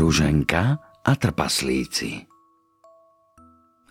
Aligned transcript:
Ruženka 0.00 0.80
a 1.04 1.12
trpaslíci 1.12 2.24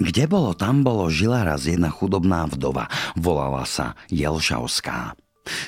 Kde 0.02 0.26
bolo, 0.26 0.58
tam 0.58 0.82
bolo, 0.82 1.05
žila 1.05 1.46
raz 1.46 1.70
jedna 1.70 1.94
chudobná 1.94 2.50
vdova. 2.50 2.89
Volala 3.14 3.62
sa 3.70 3.94
Jelšavská. 4.09 5.14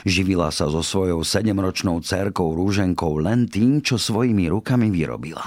Živila 0.02 0.50
sa 0.50 0.66
so 0.66 0.82
svojou 0.82 1.22
sedemročnou 1.22 2.02
cerkou 2.02 2.58
Rúženkou 2.58 3.22
len 3.22 3.46
tým, 3.46 3.86
čo 3.86 4.02
svojimi 4.02 4.50
rukami 4.50 4.90
vyrobila. 4.90 5.46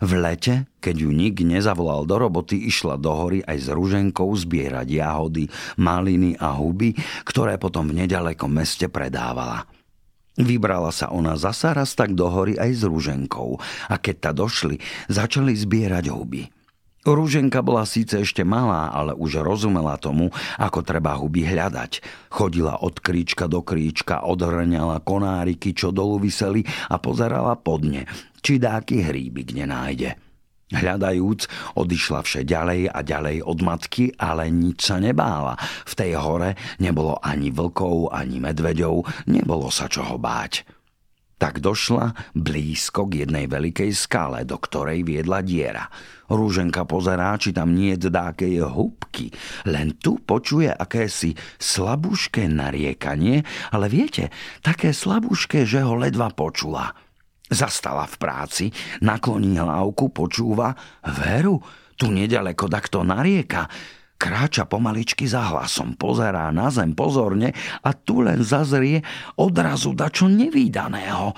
V 0.00 0.16
lete, 0.16 0.64
keď 0.80 0.96
ju 0.96 1.12
nik 1.12 1.44
nezavolal 1.44 2.08
do 2.08 2.16
roboty, 2.16 2.56
išla 2.56 2.96
do 2.96 3.12
hory 3.12 3.44
aj 3.44 3.58
s 3.58 3.68
Rúženkou 3.68 4.32
zbierať 4.32 4.96
jahody, 4.96 5.44
maliny 5.76 6.40
a 6.40 6.56
huby, 6.56 6.96
ktoré 7.28 7.60
potom 7.60 7.84
v 7.92 8.00
nedalekom 8.08 8.48
meste 8.48 8.88
predávala. 8.88 9.68
Vybrala 10.40 10.88
sa 10.88 11.12
ona 11.12 11.36
zasa 11.36 11.76
raz 11.76 11.92
tak 11.92 12.16
do 12.16 12.24
hory 12.32 12.56
aj 12.56 12.70
s 12.72 12.82
rúženkou 12.88 13.60
a 13.92 13.94
keď 14.00 14.16
ta 14.16 14.30
došli, 14.32 14.80
začali 15.12 15.52
zbierať 15.52 16.08
huby. 16.08 16.48
Rúženka 17.02 17.66
bola 17.66 17.82
síce 17.82 18.22
ešte 18.22 18.46
malá, 18.46 18.94
ale 18.94 19.10
už 19.18 19.42
rozumela 19.42 19.98
tomu, 19.98 20.30
ako 20.54 20.86
treba 20.86 21.18
huby 21.18 21.42
hľadať. 21.42 21.98
Chodila 22.30 22.78
od 22.78 23.02
kríčka 23.02 23.50
do 23.50 23.58
kríčka, 23.58 24.22
odhrňala 24.22 25.02
konáriky, 25.02 25.74
čo 25.74 25.90
dolu 25.90 26.22
vyseli 26.22 26.62
a 26.88 27.02
pozerala 27.02 27.58
podne, 27.58 28.06
či 28.38 28.62
dáky 28.62 29.02
hríbik 29.02 29.50
nenájde. 29.50 30.31
Hľadajúc, 30.72 31.40
odišla 31.76 32.20
vše 32.24 32.42
ďalej 32.48 32.88
a 32.88 33.04
ďalej 33.04 33.44
od 33.44 33.58
matky, 33.60 34.16
ale 34.16 34.48
nič 34.48 34.88
sa 34.88 34.96
nebála. 34.96 35.60
V 35.84 35.92
tej 35.92 36.16
hore 36.16 36.56
nebolo 36.80 37.20
ani 37.20 37.52
vlkov, 37.52 38.08
ani 38.10 38.40
medveďov, 38.40 39.28
nebolo 39.28 39.68
sa 39.68 39.86
čoho 39.86 40.16
báť. 40.16 40.64
Tak 41.42 41.58
došla 41.58 42.38
blízko 42.38 43.10
k 43.10 43.26
jednej 43.26 43.50
veľkej 43.50 43.90
skale, 43.98 44.46
do 44.46 44.62
ktorej 44.62 45.02
viedla 45.02 45.42
diera. 45.42 45.90
Rúženka 46.30 46.86
pozerá, 46.86 47.34
či 47.34 47.50
tam 47.50 47.74
nie 47.74 47.98
je 47.98 48.08
dákej 48.08 48.62
húbky. 48.62 49.34
Len 49.66 49.98
tu 49.98 50.22
počuje 50.22 50.70
akési 50.70 51.34
slabúšké 51.58 52.46
nariekanie, 52.46 53.42
ale 53.74 53.90
viete, 53.90 54.30
také 54.62 54.94
slabúšké, 54.94 55.66
že 55.66 55.82
ho 55.82 55.98
ledva 55.98 56.30
počula. 56.30 56.94
Zastala 57.52 58.08
v 58.08 58.16
práci, 58.16 58.64
nakloní 59.04 59.60
hlávku, 59.60 60.08
počúva. 60.08 60.72
Veru, 61.04 61.60
tu 62.00 62.08
nedaleko 62.08 62.64
takto 62.64 63.04
narieka. 63.04 63.68
Kráča 64.16 64.64
pomaličky 64.64 65.28
za 65.28 65.52
hlasom, 65.52 66.00
pozerá 66.00 66.48
na 66.48 66.72
zem 66.72 66.96
pozorne 66.96 67.52
a 67.84 67.92
tu 67.92 68.24
len 68.24 68.40
zazrie 68.40 69.04
odrazu 69.36 69.92
dačo 69.92 70.32
nevýdaného. 70.32 71.36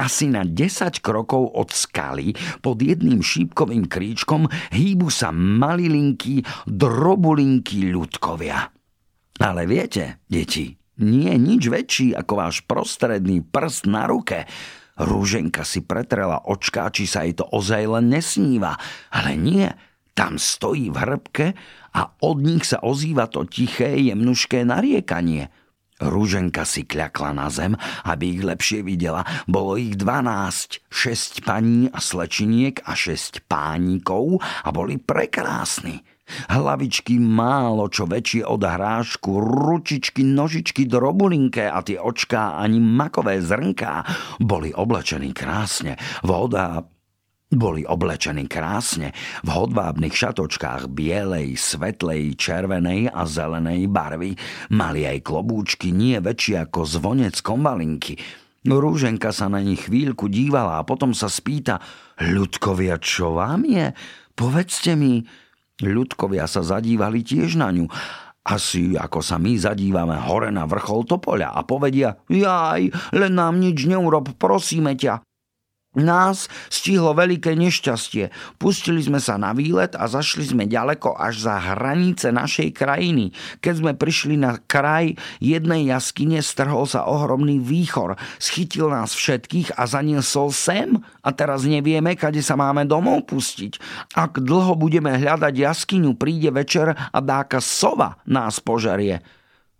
Asi 0.00 0.24
na 0.32 0.40
10 0.40 1.04
krokov 1.04 1.52
od 1.52 1.68
skaly 1.68 2.32
pod 2.64 2.80
jedným 2.80 3.20
šípkovým 3.20 3.92
kríčkom 3.92 4.48
hýbu 4.72 5.12
sa 5.12 5.28
malilinkí, 5.36 6.40
drobulinkí 6.64 7.92
ľudkovia. 7.92 8.72
Ale 9.36 9.68
viete, 9.68 10.24
deti, 10.24 10.72
nie 11.04 11.28
je 11.28 11.36
nič 11.36 11.62
väčší 11.68 12.08
ako 12.16 12.32
váš 12.40 12.64
prostredný 12.64 13.44
prst 13.44 13.84
na 13.84 14.08
ruke. 14.08 14.48
Rúženka 15.02 15.66
si 15.66 15.82
pretrela 15.82 16.46
očká, 16.46 16.86
či 16.94 17.10
sa 17.10 17.26
jej 17.26 17.34
to 17.34 17.42
ozaj 17.50 17.98
len 17.98 18.06
nesníva. 18.06 18.78
Ale 19.10 19.34
nie, 19.34 19.66
tam 20.14 20.38
stojí 20.38 20.94
v 20.94 20.96
hrbke 20.96 21.46
a 21.98 22.00
od 22.22 22.38
nich 22.38 22.70
sa 22.70 22.78
ozýva 22.84 23.26
to 23.26 23.42
tiché, 23.50 23.98
jemnušké 23.98 24.62
nariekanie. 24.62 25.50
Rúženka 26.02 26.66
si 26.66 26.82
kľakla 26.82 27.30
na 27.30 27.46
zem, 27.46 27.78
aby 28.02 28.38
ich 28.38 28.42
lepšie 28.42 28.82
videla. 28.82 29.22
Bolo 29.46 29.78
ich 29.78 29.94
dvanásť, 29.94 30.86
šesť 30.90 31.46
paní 31.46 31.86
a 31.90 32.02
slečiniek 32.02 32.82
a 32.82 32.98
šesť 32.98 33.46
pánikov 33.46 34.42
a 34.42 34.68
boli 34.74 34.98
prekrásni. 34.98 36.02
Hlavičky 36.50 37.18
málo 37.18 37.88
čo 37.88 38.08
väčšie 38.08 38.42
od 38.46 38.62
hrášku, 38.62 39.30
ručičky, 39.40 40.24
nožičky 40.24 40.88
drobulinké 40.88 41.68
a 41.68 41.80
tie 41.84 41.98
očká 41.98 42.58
ani 42.58 42.80
makové 42.80 43.40
zrnká 43.40 44.04
boli 44.42 44.74
oblečení 44.74 45.30
krásne. 45.30 45.96
Voda 46.24 46.82
boli 47.52 47.84
oblečení 47.84 48.48
krásne 48.48 49.12
v 49.44 49.48
hodvábnych 49.52 50.16
šatočkách 50.16 50.88
bielej, 50.88 51.60
svetlej, 51.60 52.32
červenej 52.40 53.12
a 53.12 53.28
zelenej 53.28 53.92
barvy. 53.92 54.32
Mali 54.72 55.04
aj 55.04 55.20
klobúčky 55.20 55.92
nie 55.92 56.16
väčšie 56.16 56.64
ako 56.64 56.88
zvonec 56.88 57.36
kombalinky. 57.44 58.16
Rúženka 58.62 59.34
sa 59.34 59.50
na 59.50 59.58
nich 59.58 59.90
chvíľku 59.90 60.30
dívala 60.30 60.80
a 60.80 60.86
potom 60.86 61.12
sa 61.12 61.26
spýta 61.26 61.82
Ľudkovia, 62.22 62.96
čo 63.02 63.34
vám 63.34 63.66
je? 63.66 63.90
Povedzte 64.38 64.94
mi, 64.94 65.26
Ľudkovia 65.82 66.46
sa 66.46 66.62
zadívali 66.62 67.26
tiež 67.26 67.58
na 67.58 67.74
ňu. 67.74 67.90
Asi 68.42 68.98
ako 68.98 69.22
sa 69.22 69.38
my 69.38 69.54
zadívame 69.54 70.18
hore 70.18 70.50
na 70.50 70.66
vrchol 70.66 71.06
Topoľa 71.06 71.54
a 71.54 71.62
povedia 71.62 72.18
Jaj, 72.26 73.14
len 73.14 73.32
nám 73.38 73.62
nič 73.62 73.86
neurob, 73.86 74.34
prosíme 74.34 74.98
ťa. 74.98 75.22
Nás 75.92 76.48
stihlo 76.72 77.12
veľké 77.12 77.52
nešťastie. 77.52 78.32
Pustili 78.56 79.04
sme 79.04 79.20
sa 79.20 79.36
na 79.36 79.52
výlet 79.52 79.92
a 79.92 80.08
zašli 80.08 80.48
sme 80.48 80.64
ďaleko 80.64 81.20
až 81.20 81.44
za 81.44 81.60
hranice 81.60 82.32
našej 82.32 82.72
krajiny. 82.72 83.36
Keď 83.60 83.74
sme 83.76 83.92
prišli 83.92 84.40
na 84.40 84.56
kraj 84.56 85.20
jednej 85.36 85.92
jaskyne, 85.92 86.40
strhol 86.40 86.88
sa 86.88 87.04
ohromný 87.04 87.60
výchor. 87.60 88.16
Schytil 88.40 88.88
nás 88.88 89.12
všetkých 89.12 89.76
a 89.76 89.84
zaniesol 89.84 90.48
sem 90.48 90.96
a 91.20 91.28
teraz 91.36 91.68
nevieme, 91.68 92.16
kade 92.16 92.40
sa 92.40 92.56
máme 92.56 92.88
domov 92.88 93.28
pustiť. 93.28 93.76
Ak 94.16 94.40
dlho 94.40 94.72
budeme 94.80 95.12
hľadať 95.12 95.52
jaskyňu, 95.60 96.16
príde 96.16 96.48
večer 96.56 96.96
a 96.96 97.18
dáka 97.20 97.60
sova 97.60 98.16
nás 98.24 98.64
požarie. 98.64 99.20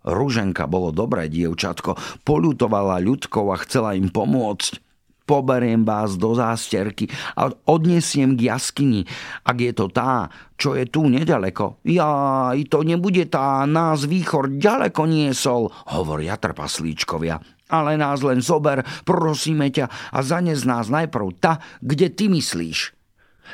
Ruženka 0.05 0.69
bolo 0.69 0.93
dobré 0.93 1.25
dievčatko, 1.25 1.97
polutovala 2.21 3.01
ľudkov 3.01 3.49
a 3.49 3.57
chcela 3.65 3.97
im 3.97 4.13
pomôcť 4.13 4.82
poberiem 5.23 5.87
vás 5.87 6.19
do 6.19 6.35
zásterky 6.35 7.07
a 7.35 7.51
odnesiem 7.67 8.35
k 8.35 8.53
jaskyni, 8.53 9.01
ak 9.47 9.57
je 9.59 9.71
to 9.75 9.87
tá, 9.91 10.27
čo 10.59 10.75
je 10.75 10.87
tu 10.87 11.07
nedaleko. 11.07 11.83
Jaj, 11.83 12.59
to 12.67 12.83
nebude 12.83 13.27
tá, 13.27 13.63
nás 13.67 14.07
výchor 14.07 14.55
ďaleko 14.55 15.07
niesol, 15.07 15.71
hovoria 15.91 16.39
trpaslíčkovia. 16.39 17.39
Ale 17.73 17.97
nás 17.97 18.21
len 18.21 18.43
zober, 18.43 18.85
prosíme 19.01 19.73
ťa, 19.73 20.13
a 20.13 20.19
zanes 20.21 20.61
nás 20.67 20.93
najprv 20.93 21.27
ta, 21.41 21.57
kde 21.81 22.13
ty 22.13 22.29
myslíš. 22.29 23.02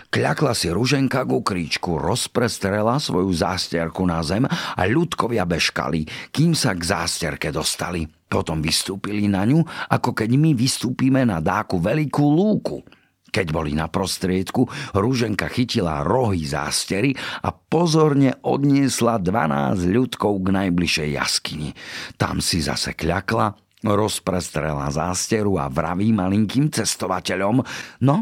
Kľakla 0.09 0.57
si 0.57 0.73
ruženka 0.73 1.21
ku 1.25 1.45
kríčku, 1.45 2.01
rozprestrela 2.01 2.97
svoju 2.97 3.29
zásterku 3.29 4.01
na 4.05 4.25
zem 4.25 4.45
a 4.49 4.81
ľudkovia 4.89 5.45
bežkali, 5.45 6.31
kým 6.33 6.57
sa 6.57 6.73
k 6.73 6.81
zásterke 6.81 7.53
dostali. 7.53 8.09
Potom 8.29 8.61
vystúpili 8.61 9.25
na 9.25 9.45
ňu, 9.45 9.61
ako 9.89 10.13
keď 10.13 10.29
my 10.37 10.53
vystúpime 10.53 11.25
na 11.25 11.41
dáku 11.41 11.81
veľkú 11.81 12.25
lúku. 12.25 12.81
Keď 13.29 13.47
boli 13.53 13.77
na 13.77 13.85
prostriedku, 13.85 14.65
rúženka 14.97 15.45
chytila 15.53 16.01
rohy 16.01 16.49
zástery 16.49 17.13
a 17.45 17.53
pozorne 17.53 18.33
odniesla 18.41 19.21
12 19.21 19.85
ľudkov 19.85 20.33
k 20.41 20.47
najbližšej 20.49 21.09
jaskyni. 21.13 21.69
Tam 22.17 22.41
si 22.41 22.65
zase 22.65 22.97
kľakla, 22.97 23.53
rozprestrela 23.85 24.89
zásteru 24.89 25.61
a 25.61 25.69
vraví 25.69 26.09
malinkým 26.09 26.73
cestovateľom, 26.73 27.61
no, 28.03 28.15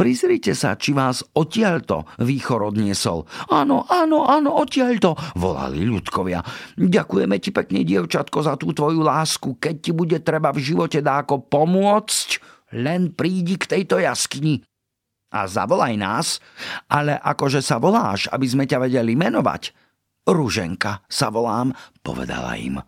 Prizrite 0.00 0.56
sa, 0.56 0.80
či 0.80 0.96
vás 0.96 1.20
odtiaľto 1.36 2.08
výchor 2.24 2.72
odniesol. 2.72 3.28
Áno, 3.52 3.84
áno, 3.84 4.24
áno, 4.24 4.56
odtiaľto, 4.56 5.12
volali 5.36 5.84
ľudkovia. 5.84 6.40
Ďakujeme 6.80 7.36
ti 7.36 7.52
pekne, 7.52 7.84
dievčatko, 7.84 8.40
za 8.40 8.56
tú 8.56 8.72
tvoju 8.72 9.04
lásku. 9.04 9.60
Keď 9.60 9.74
ti 9.76 9.92
bude 9.92 10.16
treba 10.24 10.56
v 10.56 10.64
živote 10.64 11.04
dáko 11.04 11.44
pomôcť, 11.44 12.28
len 12.80 13.12
prídi 13.12 13.60
k 13.60 13.76
tejto 13.76 14.00
jaskyni. 14.00 14.64
A 15.36 15.44
zavolaj 15.44 15.92
nás, 16.00 16.40
ale 16.88 17.20
akože 17.20 17.60
sa 17.60 17.76
voláš, 17.76 18.24
aby 18.32 18.48
sme 18.48 18.64
ťa 18.64 18.80
vedeli 18.80 19.12
menovať. 19.12 19.76
Ruženka 20.24 21.04
sa 21.12 21.28
volám, 21.28 21.76
povedala 22.00 22.56
im. 22.56 22.80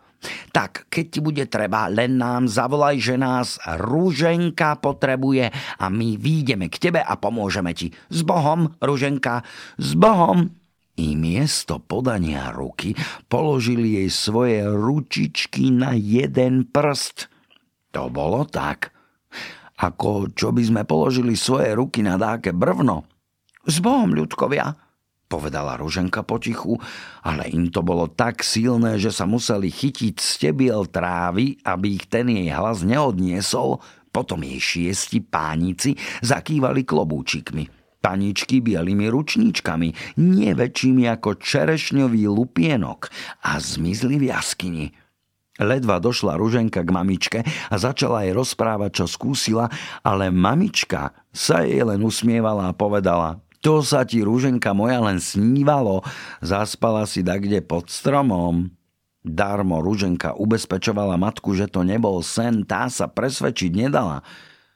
Tak, 0.55 0.87
keď 0.87 1.05
ti 1.11 1.19
bude 1.19 1.45
treba, 1.51 1.91
len 1.91 2.19
nám 2.19 2.47
zavolaj, 2.47 2.97
že 3.03 3.17
nás 3.19 3.59
Rúženka 3.67 4.79
potrebuje 4.79 5.51
a 5.53 5.85
my 5.91 6.15
výjdeme 6.15 6.71
k 6.71 6.79
tebe 6.79 7.01
a 7.03 7.15
pomôžeme 7.19 7.75
ti. 7.75 7.91
S 8.07 8.23
Bohom, 8.23 8.71
Rúženka, 8.79 9.43
s 9.77 9.99
Bohom. 9.99 10.55
I 10.93 11.17
miesto 11.17 11.81
podania 11.81 12.53
ruky 12.53 12.93
položili 13.27 13.97
jej 13.97 14.11
svoje 14.13 14.61
ručičky 14.69 15.73
na 15.73 15.97
jeden 15.97 16.69
prst. 16.69 17.33
To 17.97 18.13
bolo 18.13 18.45
tak. 18.45 18.93
Ako 19.81 20.31
čo 20.37 20.53
by 20.53 20.63
sme 20.63 20.83
položili 20.85 21.33
svoje 21.35 21.73
ruky 21.73 22.05
na 22.05 22.21
dáke 22.21 22.53
brvno. 22.53 23.09
S 23.65 23.81
Bohom, 23.81 24.13
ľudkovia, 24.13 24.75
povedala 25.33 25.81
Ruženka 25.81 26.21
potichu, 26.21 26.77
ale 27.25 27.49
im 27.49 27.73
to 27.73 27.81
bolo 27.81 28.05
tak 28.13 28.45
silné, 28.45 29.01
že 29.01 29.09
sa 29.09 29.25
museli 29.25 29.73
chytiť 29.73 30.21
stebiel 30.21 30.85
trávy, 30.93 31.57
aby 31.65 31.97
ich 31.97 32.05
ten 32.13 32.29
jej 32.29 32.53
hlas 32.53 32.85
neodniesol, 32.85 33.81
Potom 34.13 34.45
jej 34.45 34.61
šiesti 34.61 35.25
pánici 35.25 35.97
zakývali 36.21 36.85
klobúčikmi. 36.85 37.65
Paničky 38.05 38.61
bielými 38.61 39.09
ručníčkami, 39.09 40.21
nie 40.21 40.53
ako 41.09 41.41
čerešňový 41.41 42.29
lupienok 42.29 43.09
a 43.47 43.57
zmizli 43.57 44.21
v 44.21 44.25
jaskyni. 44.29 44.87
Ledva 45.63 46.03
došla 46.03 46.37
Ruženka 46.37 46.83
k 46.83 46.91
mamičke 46.91 47.39
a 47.45 47.75
začala 47.79 48.27
jej 48.27 48.35
rozprávať, 48.35 48.91
čo 49.01 49.07
skúsila, 49.07 49.71
ale 50.03 50.35
mamička 50.35 51.15
sa 51.31 51.63
jej 51.63 51.85
len 51.85 52.03
usmievala 52.03 52.73
a 52.73 52.77
povedala 52.77 53.39
to 53.63 53.79
sa 53.81 54.03
ti, 54.03 54.27
Rúženka 54.27 54.75
moja, 54.75 54.99
len 54.99 55.23
snívalo. 55.23 56.03
Zaspala 56.43 57.07
si 57.07 57.23
kde 57.23 57.63
pod 57.63 57.87
stromom. 57.89 58.75
Darmo 59.23 59.79
Ruženka 59.79 60.35
ubezpečovala 60.35 61.15
matku, 61.15 61.55
že 61.55 61.71
to 61.71 61.87
nebol 61.87 62.19
sen, 62.27 62.67
tá 62.67 62.91
sa 62.91 63.07
presvedčiť 63.07 63.71
nedala. 63.71 64.27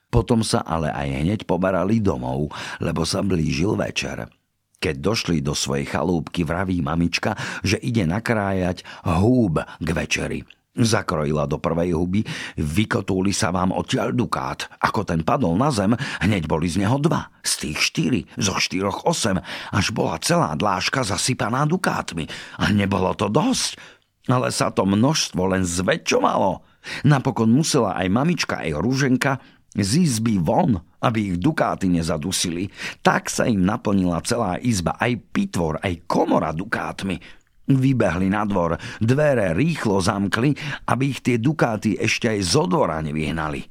Potom 0.06 0.46
sa 0.46 0.62
ale 0.62 0.86
aj 0.94 1.08
hneď 1.26 1.40
poberali 1.50 1.98
domov, 1.98 2.54
lebo 2.78 3.02
sa 3.02 3.26
blížil 3.26 3.74
večer. 3.74 4.30
Keď 4.78 4.94
došli 5.02 5.42
do 5.42 5.50
svojej 5.50 5.90
chalúbky, 5.90 6.46
vraví 6.46 6.78
mamička, 6.78 7.34
že 7.66 7.82
ide 7.82 8.06
nakrájať 8.06 8.86
húb 9.02 9.58
k 9.82 9.88
večeri. 9.90 10.40
Zakrojila 10.76 11.48
do 11.48 11.56
prvej 11.56 11.96
huby, 11.96 12.20
vykotúli 12.60 13.32
sa 13.32 13.48
vám 13.48 13.72
odtiaľ 13.72 14.12
dukát. 14.12 14.68
Ako 14.84 15.08
ten 15.08 15.24
padol 15.24 15.56
na 15.56 15.72
zem, 15.72 15.96
hneď 16.20 16.44
boli 16.44 16.68
z 16.68 16.84
neho 16.84 17.00
dva, 17.00 17.32
z 17.40 17.52
tých 17.64 17.78
štyri, 17.80 18.20
zo 18.36 18.60
štyroch 18.60 19.08
osem, 19.08 19.40
až 19.72 19.96
bola 19.96 20.20
celá 20.20 20.52
dláška 20.52 21.00
zasypaná 21.00 21.64
dukátmi. 21.64 22.28
A 22.60 22.68
nebolo 22.76 23.16
to 23.16 23.32
dosť, 23.32 23.80
ale 24.28 24.52
sa 24.52 24.68
to 24.68 24.84
množstvo 24.84 25.56
len 25.56 25.64
zväčšovalo. 25.64 26.60
Napokon 27.08 27.50
musela 27.50 27.96
aj 27.96 28.08
mamička, 28.12 28.60
aj 28.60 28.76
rúženka 28.76 29.40
z 29.76 30.08
izby 30.08 30.40
von, 30.40 30.80
aby 31.00 31.32
ich 31.32 31.36
dukáty 31.40 31.88
nezadusili. 31.88 32.68
Tak 33.00 33.28
sa 33.28 33.48
im 33.48 33.64
naplnila 33.64 34.24
celá 34.24 34.56
izba, 34.60 34.96
aj 34.96 35.20
pitvor, 35.32 35.80
aj 35.80 36.04
komora 36.08 36.52
dukátmi. 36.52 37.45
Vybehli 37.66 38.30
na 38.30 38.46
dvor, 38.46 38.78
dvere 39.02 39.50
rýchlo 39.50 39.98
zamkli, 39.98 40.54
aby 40.86 41.04
ich 41.10 41.20
tie 41.22 41.42
dukáty 41.42 41.98
ešte 41.98 42.30
aj 42.30 42.40
zo 42.46 42.64
dvora 42.70 43.02
nevyhnali. 43.02 43.62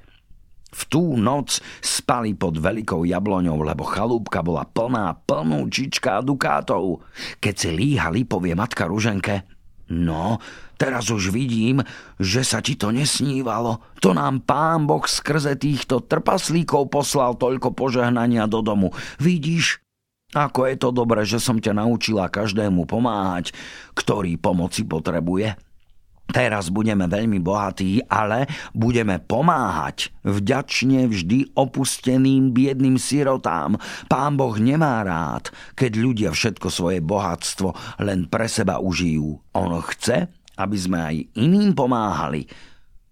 V 0.75 0.81
tú 0.91 1.15
noc 1.15 1.63
spali 1.79 2.35
pod 2.35 2.59
veľkou 2.59 3.07
jabloňou, 3.07 3.63
lebo 3.63 3.87
chalúbka 3.87 4.43
bola 4.43 4.67
plná 4.67 5.23
plnúčička 5.23 6.19
dukátov. 6.19 6.99
Keď 7.39 7.55
si 7.55 7.69
líhali, 7.71 8.27
povie 8.27 8.51
matka 8.59 8.83
Ruženke, 8.83 9.47
No, 9.85 10.41
teraz 10.81 11.13
už 11.13 11.29
vidím, 11.29 11.77
že 12.17 12.41
sa 12.41 12.57
ti 12.57 12.73
to 12.73 12.89
nesnívalo. 12.89 13.85
To 14.01 14.17
nám 14.17 14.41
pán 14.41 14.89
Boh 14.89 15.05
skrze 15.05 15.53
týchto 15.61 16.01
trpaslíkov 16.01 16.89
poslal 16.89 17.37
toľko 17.37 17.77
požehnania 17.77 18.49
do 18.49 18.65
domu. 18.65 18.89
Vidíš, 19.21 19.84
ako 20.33 20.65
je 20.65 20.75
to 20.79 20.89
dobré, 20.89 21.21
že 21.27 21.37
som 21.37 21.61
ťa 21.61 21.77
naučila 21.77 22.31
každému 22.31 22.89
pomáhať, 22.89 23.53
ktorý 23.93 24.39
pomoci 24.39 24.87
potrebuje. 24.87 25.55
Teraz 26.25 26.73
budeme 26.73 27.05
veľmi 27.05 27.37
bohatí, 27.37 28.01
ale 28.09 28.49
budeme 28.73 29.21
pomáhať 29.21 30.09
vďačne 30.25 31.05
vždy 31.05 31.53
opusteným 31.53 32.49
biedným 32.49 32.97
sirotám. 32.97 33.77
Pán 34.09 34.33
Boh 34.33 34.57
nemá 34.57 35.05
rád, 35.05 35.53
keď 35.77 35.91
ľudia 36.01 36.29
všetko 36.33 36.67
svoje 36.73 36.99
bohatstvo 37.05 38.01
len 38.01 38.25
pre 38.25 38.49
seba 38.49 38.81
užijú. 38.81 39.37
On 39.53 39.69
chce, 39.85 40.25
aby 40.57 40.77
sme 40.81 40.97
aj 40.97 41.15
iným 41.37 41.77
pomáhali. 41.77 42.49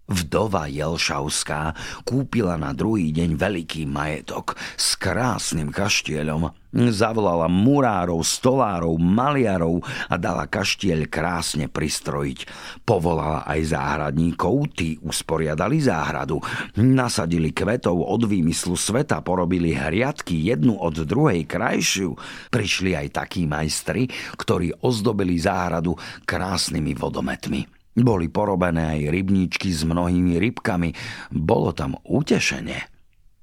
Vdova 0.04 0.68
Jelšavská 0.68 1.72
kúpila 2.04 2.60
na 2.60 2.76
druhý 2.76 3.16
deň 3.16 3.40
veľký 3.40 3.88
majetok 3.88 4.60
s 4.76 5.00
krásnym 5.00 5.72
kaštieľom. 5.72 6.52
Zavolala 6.92 7.48
murárov, 7.48 8.20
stolárov, 8.20 9.00
maliarov 9.00 9.80
a 10.12 10.20
dala 10.20 10.50
kaštieľ 10.52 11.08
krásne 11.08 11.72
pristrojiť. 11.72 12.40
Povolala 12.84 13.48
aj 13.48 13.72
záhradníkov, 13.72 14.76
tí 14.76 15.00
usporiadali 15.00 15.80
záhradu. 15.80 16.44
Nasadili 16.84 17.56
kvetov 17.56 18.04
od 18.04 18.28
výmyslu 18.28 18.76
sveta, 18.76 19.24
porobili 19.24 19.72
hriadky 19.72 20.52
jednu 20.52 20.84
od 20.84 21.00
druhej 21.08 21.48
krajšiu. 21.48 22.12
Prišli 22.52 22.92
aj 23.00 23.24
takí 23.24 23.48
majstri, 23.48 24.12
ktorí 24.36 24.84
ozdobili 24.84 25.40
záhradu 25.40 25.96
krásnymi 26.28 26.92
vodometmi. 26.92 27.73
Boli 27.94 28.26
porobené 28.30 28.98
aj 28.98 29.14
rybníčky 29.14 29.70
s 29.70 29.86
mnohými 29.86 30.42
rybkami. 30.42 30.98
Bolo 31.30 31.74
tam 31.78 31.94
utešenie. 32.02 32.94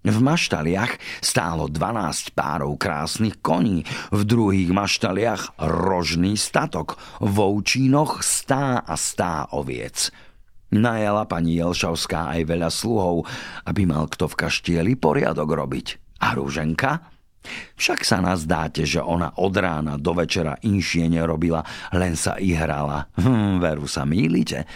V 0.01 0.17
maštaliach 0.17 0.97
stálo 1.21 1.69
12 1.69 2.33
párov 2.33 2.73
krásnych 2.81 3.37
koní, 3.45 3.85
v 4.09 4.21
druhých 4.25 4.73
maštaliach 4.73 5.61
rožný 5.61 6.41
statok, 6.41 6.97
v 7.21 7.37
oučínoch 7.37 8.25
stá 8.25 8.81
a 8.81 8.97
stá 8.97 9.53
oviec. 9.53 10.09
Najala 10.73 11.29
pani 11.29 11.61
Jelšavská 11.61 12.33
aj 12.33 12.41
veľa 12.49 12.71
sluhov, 12.73 13.29
aby 13.69 13.85
mal 13.85 14.09
kto 14.09 14.31
v 14.31 14.39
kaštieli 14.41 14.93
poriadok 14.97 15.53
robiť. 15.53 15.87
A 16.25 16.33
Rúženka? 16.33 17.20
Však 17.81 18.05
sa 18.05 18.21
nazdáte, 18.21 18.85
že 18.85 19.01
ona 19.01 19.33
od 19.41 19.55
rána 19.57 19.97
do 19.97 20.13
večera 20.13 20.61
inšie 20.61 21.09
nerobila, 21.09 21.65
len 21.97 22.13
sa 22.15 22.37
i 22.37 22.53
hrala. 22.53 23.09
Hm, 23.17 23.59
veru 23.59 23.89
sa 23.89 24.05
mýlite. 24.05 24.69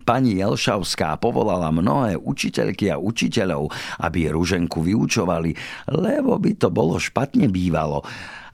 Pani 0.00 0.40
Jelšavská 0.42 1.20
povolala 1.22 1.70
mnohé 1.70 2.18
učiteľky 2.18 2.90
a 2.90 2.98
učiteľov, 2.98 3.70
aby 4.00 4.32
Ruženku 4.32 4.82
vyučovali, 4.82 5.54
lebo 5.92 6.34
by 6.40 6.52
to 6.56 6.68
bolo 6.72 6.98
špatne 6.98 7.46
bývalo, 7.46 8.02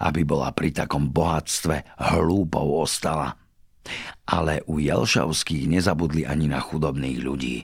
aby 0.03 0.27
bola 0.27 0.53
pri 0.53 0.75
takom 0.75 1.09
bohatstve 1.09 1.97
hlúpou 2.13 2.83
ostala. 2.83 3.39
Ale 4.27 4.67
u 4.67 4.83
Jelšavských 4.83 5.71
nezabudli 5.71 6.27
ani 6.27 6.51
na 6.51 6.59
chudobných 6.59 7.19
ľudí. 7.23 7.63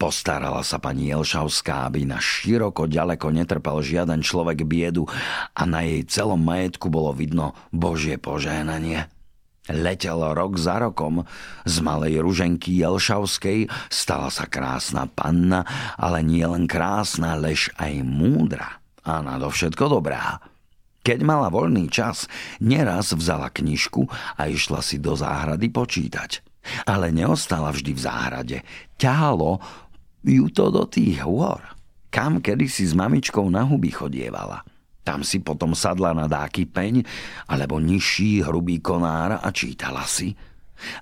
Postarala 0.00 0.64
sa 0.64 0.80
pani 0.80 1.12
Jelšavská, 1.12 1.84
aby 1.84 2.08
na 2.08 2.16
široko 2.16 2.88
ďaleko 2.88 3.36
netrpel 3.36 3.84
žiaden 3.84 4.24
človek 4.24 4.64
biedu 4.64 5.04
a 5.52 5.68
na 5.68 5.84
jej 5.84 6.08
celom 6.08 6.40
majetku 6.40 6.88
bolo 6.88 7.12
vidno 7.12 7.52
Božie 7.68 8.16
požehnanie. 8.16 9.12
Letelo 9.68 10.32
rok 10.32 10.56
za 10.56 10.80
rokom. 10.80 11.28
Z 11.68 11.84
malej 11.84 12.24
ruženky 12.24 12.80
Jelšavskej 12.80 13.68
stala 13.92 14.32
sa 14.32 14.48
krásna 14.48 15.04
panna, 15.04 15.68
ale 16.00 16.24
nie 16.24 16.48
len 16.48 16.64
krásna, 16.64 17.36
lež 17.36 17.68
aj 17.76 18.00
múdra 18.00 18.80
a 19.04 19.20
nadovšetko 19.20 20.00
dobrá. 20.00 20.40
Keď 21.04 21.20
mala 21.20 21.52
voľný 21.52 21.92
čas, 21.92 22.24
neraz 22.56 23.12
vzala 23.12 23.52
knižku 23.52 24.08
a 24.40 24.48
išla 24.48 24.80
si 24.80 24.96
do 24.96 25.12
záhrady 25.12 25.68
počítať. 25.68 26.40
Ale 26.88 27.12
neostala 27.12 27.68
vždy 27.68 27.92
v 27.92 28.00
záhrade. 28.00 28.58
Ťahalo 28.96 29.60
ju 30.24 30.46
to 30.52 30.68
do 30.68 30.84
tých 30.86 31.24
hôr, 31.24 31.60
kam 32.12 32.42
kedysi 32.42 32.88
s 32.88 32.94
mamičkou 32.96 33.46
na 33.48 33.64
huby 33.64 33.92
chodievala. 33.92 34.64
Tam 35.00 35.24
si 35.24 35.40
potom 35.40 35.72
sadla 35.72 36.12
na 36.12 36.28
dáky 36.28 36.68
peň 36.68 37.02
alebo 37.48 37.80
nižší 37.80 38.44
hrubý 38.44 38.84
konár 38.84 39.40
a 39.40 39.48
čítala 39.48 40.04
si. 40.04 40.36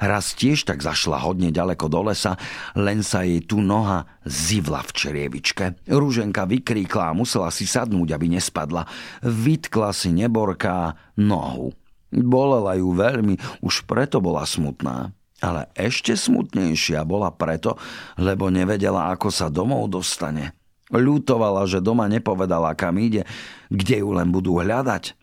Raz 0.02 0.34
tiež 0.34 0.66
tak 0.66 0.82
zašla 0.82 1.22
hodne 1.22 1.54
ďaleko 1.54 1.86
do 1.86 2.10
lesa, 2.10 2.34
len 2.74 3.06
sa 3.06 3.22
jej 3.22 3.38
tu 3.42 3.62
noha 3.62 4.10
zivla 4.26 4.82
v 4.82 4.90
čerievičke. 4.90 5.64
Rúženka 5.86 6.50
vykríkla 6.50 7.14
a 7.14 7.16
musela 7.16 7.50
si 7.54 7.62
sadnúť, 7.62 8.10
aby 8.14 8.26
nespadla. 8.38 8.90
Vytkla 9.22 9.94
si 9.94 10.10
neborká 10.10 10.98
nohu. 11.14 11.74
Bolela 12.10 12.74
ju 12.74 12.90
veľmi, 12.90 13.62
už 13.62 13.84
preto 13.86 14.18
bola 14.18 14.42
smutná. 14.48 15.12
Ale 15.38 15.70
ešte 15.78 16.18
smutnejšia 16.18 17.06
bola 17.06 17.30
preto, 17.30 17.78
lebo 18.18 18.50
nevedela, 18.50 19.14
ako 19.14 19.30
sa 19.30 19.46
domov 19.46 19.86
dostane. 19.86 20.58
Ľutovala, 20.90 21.68
že 21.68 21.84
doma 21.84 22.10
nepovedala, 22.10 22.74
kam 22.74 22.98
ide, 22.98 23.28
kde 23.68 24.02
ju 24.02 24.10
len 24.10 24.32
budú 24.34 24.58
hľadať. 24.58 25.14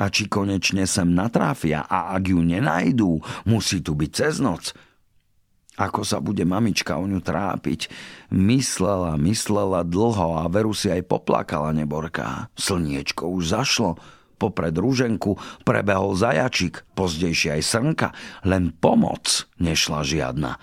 A 0.00 0.08
či 0.08 0.30
konečne 0.30 0.86
sem 0.86 1.08
natráfia 1.12 1.84
a 1.84 2.14
ak 2.16 2.30
ju 2.30 2.40
nenajdú, 2.40 3.20
musí 3.44 3.82
tu 3.82 3.92
byť 3.98 4.10
cez 4.12 4.40
noc. 4.40 4.72
Ako 5.80 6.04
sa 6.04 6.20
bude 6.20 6.44
mamička 6.44 7.00
o 7.00 7.08
ňu 7.08 7.24
trápiť? 7.24 7.88
Myslela, 8.28 9.16
myslela 9.16 9.80
dlho 9.80 10.36
a 10.36 10.44
veru 10.52 10.76
si 10.76 10.92
aj 10.92 11.08
poplakala 11.08 11.72
neborká. 11.72 12.52
Slniečko 12.52 13.32
už 13.32 13.56
zašlo, 13.56 13.96
popred 14.40 14.72
rúženku 14.72 15.36
prebehol 15.68 16.16
zajačik, 16.16 16.88
pozdejšie 16.96 17.60
aj 17.60 17.62
srnka, 17.62 18.08
len 18.48 18.72
pomoc 18.72 19.44
nešla 19.60 20.00
žiadna. 20.00 20.56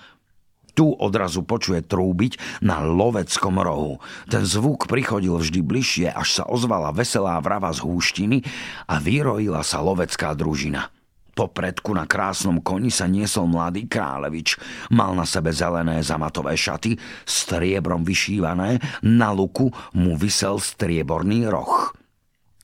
Tu 0.74 0.86
odrazu 0.86 1.42
počuje 1.42 1.82
trúbiť 1.82 2.62
na 2.62 2.82
loveckom 2.86 3.58
rohu. 3.58 3.98
Ten 4.30 4.46
zvuk 4.46 4.86
prichodil 4.86 5.34
vždy 5.34 5.58
bližšie, 5.62 6.06
až 6.10 6.42
sa 6.42 6.44
ozvala 6.46 6.94
veselá 6.94 7.34
vrava 7.42 7.74
z 7.74 7.82
húštiny 7.82 8.46
a 8.86 9.02
vyrojila 9.02 9.66
sa 9.66 9.82
lovecká 9.82 10.38
družina. 10.38 10.94
Po 11.34 11.50
predku 11.50 11.94
na 11.94 12.02
krásnom 12.02 12.58
koni 12.62 12.90
sa 12.90 13.06
niesol 13.06 13.46
mladý 13.46 13.86
kráľevič. 13.90 14.58
Mal 14.94 15.14
na 15.18 15.22
sebe 15.22 15.54
zelené 15.54 16.02
zamatové 16.02 16.54
šaty, 16.58 16.98
striebrom 17.26 18.02
vyšívané, 18.02 18.82
na 19.06 19.30
luku 19.34 19.70
mu 19.94 20.14
vysel 20.18 20.62
strieborný 20.62 21.46
roh. 21.46 21.94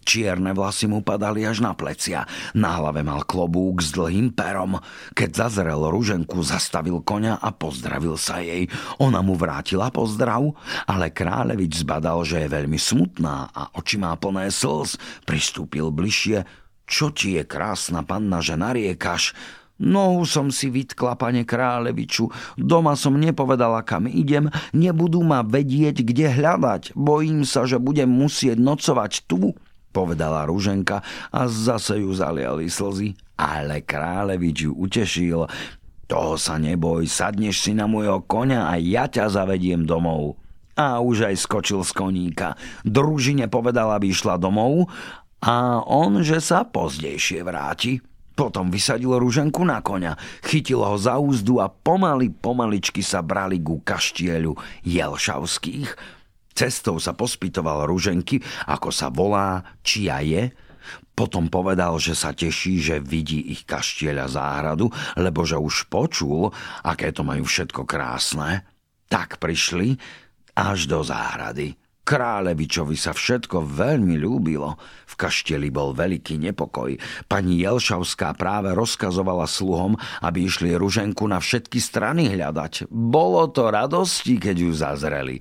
Čierne 0.04 0.52
vlasy 0.52 0.84
mu 0.84 1.00
padali 1.00 1.49
až 1.49 1.64
na 1.64 1.73
plecia. 1.73 2.28
Na 2.52 2.76
hlave 2.76 3.00
mal 3.00 3.25
klobúk 3.25 3.80
s 3.80 3.96
dlhým 3.96 4.37
perom. 4.37 4.76
Keď 5.16 5.30
zazrel 5.32 5.80
ruženku, 5.88 6.44
zastavil 6.44 7.00
koňa 7.00 7.40
a 7.40 7.49
pozdravil 7.56 8.20
sa 8.20 8.44
jej. 8.44 8.68
Ona 9.00 9.25
mu 9.25 9.32
vrátila 9.32 9.88
pozdrav, 9.88 10.52
ale 10.84 11.08
kráľevič 11.08 11.88
zbadal, 11.88 12.20
že 12.28 12.44
je 12.44 12.52
veľmi 12.52 12.76
smutná 12.76 13.49
a 13.49 13.73
oči 13.80 13.96
má 13.96 14.12
plné 14.20 14.52
slz. 14.52 15.00
Pristúpil 15.25 15.88
bližšie. 15.88 16.44
Čo 16.84 17.08
ti 17.16 17.40
je 17.40 17.49
krásna 17.49 18.04
panna, 18.04 18.44
že 18.44 18.61
nariekaš? 18.61 19.32
Nohu 19.75 20.23
som 20.23 20.54
si 20.54 20.70
vytkla, 20.70 21.18
pane 21.18 21.42
kráľeviču. 21.42 22.30
Doma 22.54 22.94
som 22.94 23.18
nepovedala, 23.18 23.82
kam 23.82 24.06
idem. 24.06 24.46
Nebudú 24.70 25.26
ma 25.26 25.42
vedieť, 25.42 26.06
kde 26.06 26.30
hľadať. 26.30 26.94
Bojím 26.94 27.42
sa, 27.42 27.66
že 27.66 27.82
budem 27.82 28.06
musieť 28.06 28.54
nocovať 28.62 29.26
tu 29.26 29.58
povedala 29.95 30.43
Ruženka 30.51 30.99
a 31.31 31.47
zase 31.47 32.03
ju 32.03 32.11
zaliali 32.11 32.67
slzy. 32.67 33.15
Ale 33.39 33.87
kráľevič 33.87 34.67
ju 34.67 34.73
utešil. 34.75 35.47
Toho 36.11 36.35
sa 36.35 36.59
neboj, 36.59 37.07
sadneš 37.07 37.63
si 37.63 37.73
na 37.73 37.87
môjho 37.87 38.27
koňa 38.27 38.69
a 38.69 38.75
ja 38.83 39.07
ťa 39.07 39.31
zavediem 39.31 39.87
domov. 39.87 40.37
A 40.75 40.99
už 40.99 41.31
aj 41.31 41.39
skočil 41.39 41.87
z 41.87 41.95
koníka. 41.95 42.59
Družine 42.83 43.47
povedala, 43.47 43.95
aby 43.95 44.11
išla 44.11 44.35
domov 44.37 44.91
a 45.39 45.79
on, 45.87 46.21
že 46.27 46.43
sa 46.43 46.67
pozdejšie 46.67 47.47
vráti. 47.47 48.03
Potom 48.35 48.67
vysadil 48.67 49.15
ruženku 49.15 49.63
na 49.63 49.79
koňa, 49.79 50.19
chytil 50.43 50.83
ho 50.83 50.99
za 50.99 51.23
úzdu 51.23 51.63
a 51.63 51.71
pomaly, 51.71 52.35
pomaličky 52.35 52.99
sa 52.99 53.23
brali 53.23 53.63
ku 53.63 53.79
kaštieľu 53.79 54.59
Jelšavských. 54.83 55.95
Cestou 56.54 57.02
sa 57.02 57.18
pospitoval 57.18 57.90
Ruženky, 57.90 58.38
ako 58.70 58.94
sa 58.94 59.11
volá, 59.11 59.62
čia 59.82 60.23
je, 60.23 60.54
potom 61.14 61.46
povedal, 61.46 61.94
že 62.02 62.14
sa 62.18 62.34
teší, 62.34 62.82
že 62.82 62.96
vidí 62.99 63.54
ich 63.54 63.62
kaštieľa 63.62 64.26
záhradu, 64.26 64.90
lebo 65.14 65.46
že 65.46 65.54
už 65.54 65.87
počul, 65.87 66.50
aké 66.82 67.14
to 67.14 67.23
majú 67.23 67.46
všetko 67.46 67.87
krásne. 67.87 68.66
Tak 69.06 69.38
prišli 69.38 69.94
až 70.58 70.90
do 70.90 71.06
záhrady. 71.06 71.78
Kráľevičovi 72.04 73.00
sa 73.00 73.16
všetko 73.16 73.64
veľmi 73.64 74.20
ľúbilo. 74.20 74.76
V 75.08 75.14
kaštieli 75.16 75.73
bol 75.73 75.96
veľký 75.96 76.37
nepokoj. 76.37 77.00
Pani 77.25 77.64
Jelšavská 77.64 78.37
práve 78.37 78.76
rozkazovala 78.76 79.49
sluhom, 79.49 79.96
aby 80.20 80.44
išli 80.44 80.76
Ruženku 80.76 81.25
na 81.25 81.40
všetky 81.40 81.80
strany 81.80 82.28
hľadať. 82.28 82.92
Bolo 82.92 83.49
to 83.49 83.73
radosti, 83.73 84.37
keď 84.37 84.56
ju 84.61 84.70
zazreli 84.76 85.37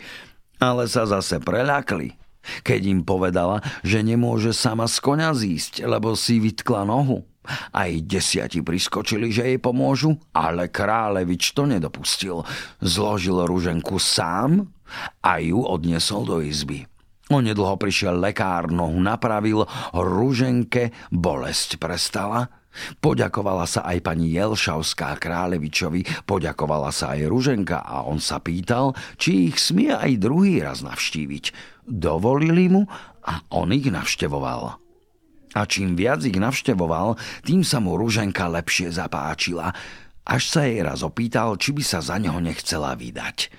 ale 0.64 0.88
sa 0.88 1.04
zase 1.04 1.44
preľakli, 1.44 2.16
keď 2.64 2.82
im 2.88 3.02
povedala, 3.04 3.60
že 3.84 4.00
nemôže 4.00 4.56
sama 4.56 4.88
z 4.88 5.04
konia 5.04 5.36
zísť, 5.36 5.84
lebo 5.84 6.16
si 6.16 6.40
vytkla 6.40 6.88
nohu. 6.88 7.28
Aj 7.76 7.92
desiati 8.00 8.64
priskočili, 8.64 9.28
že 9.28 9.44
jej 9.44 9.60
pomôžu, 9.60 10.16
ale 10.32 10.72
kráľevič 10.72 11.52
to 11.52 11.68
nedopustil. 11.68 12.48
Zložil 12.80 13.44
ruženku 13.44 14.00
sám 14.00 14.72
a 15.20 15.44
ju 15.44 15.60
odniesol 15.60 16.24
do 16.24 16.40
izby. 16.40 16.88
Onedlho 17.28 17.76
prišiel 17.76 18.16
lekár, 18.16 18.72
nohu 18.72 18.96
napravil, 18.96 19.68
ruženke 19.92 20.96
bolesť 21.12 21.76
prestala– 21.76 22.48
Poďakovala 23.00 23.70
sa 23.70 23.86
aj 23.86 24.02
pani 24.02 24.34
Jelšavská 24.34 25.18
kráľevičovi, 25.22 26.26
poďakovala 26.26 26.90
sa 26.90 27.14
aj 27.14 27.30
Ruženka 27.30 27.86
a 27.86 28.06
on 28.06 28.18
sa 28.18 28.42
pýtal, 28.42 28.98
či 29.18 29.54
ich 29.54 29.58
smie 29.62 29.94
aj 29.94 30.18
druhý 30.22 30.66
raz 30.66 30.82
navštíviť. 30.82 31.46
Dovolili 31.86 32.72
mu 32.72 32.90
a 33.24 33.34
on 33.54 33.72
ich 33.72 33.88
navštevoval. 33.88 34.82
A 35.54 35.62
čím 35.70 35.94
viac 35.94 36.26
ich 36.26 36.34
navštevoval, 36.34 37.14
tým 37.46 37.62
sa 37.62 37.78
mu 37.78 37.94
Ruženka 37.94 38.50
lepšie 38.50 38.90
zapáčila, 38.90 39.70
až 40.26 40.44
sa 40.50 40.66
jej 40.66 40.82
raz 40.82 41.06
opýtal, 41.06 41.60
či 41.62 41.76
by 41.76 41.84
sa 41.86 42.00
za 42.02 42.18
neho 42.18 42.42
nechcela 42.42 42.98
vydať. 42.98 43.54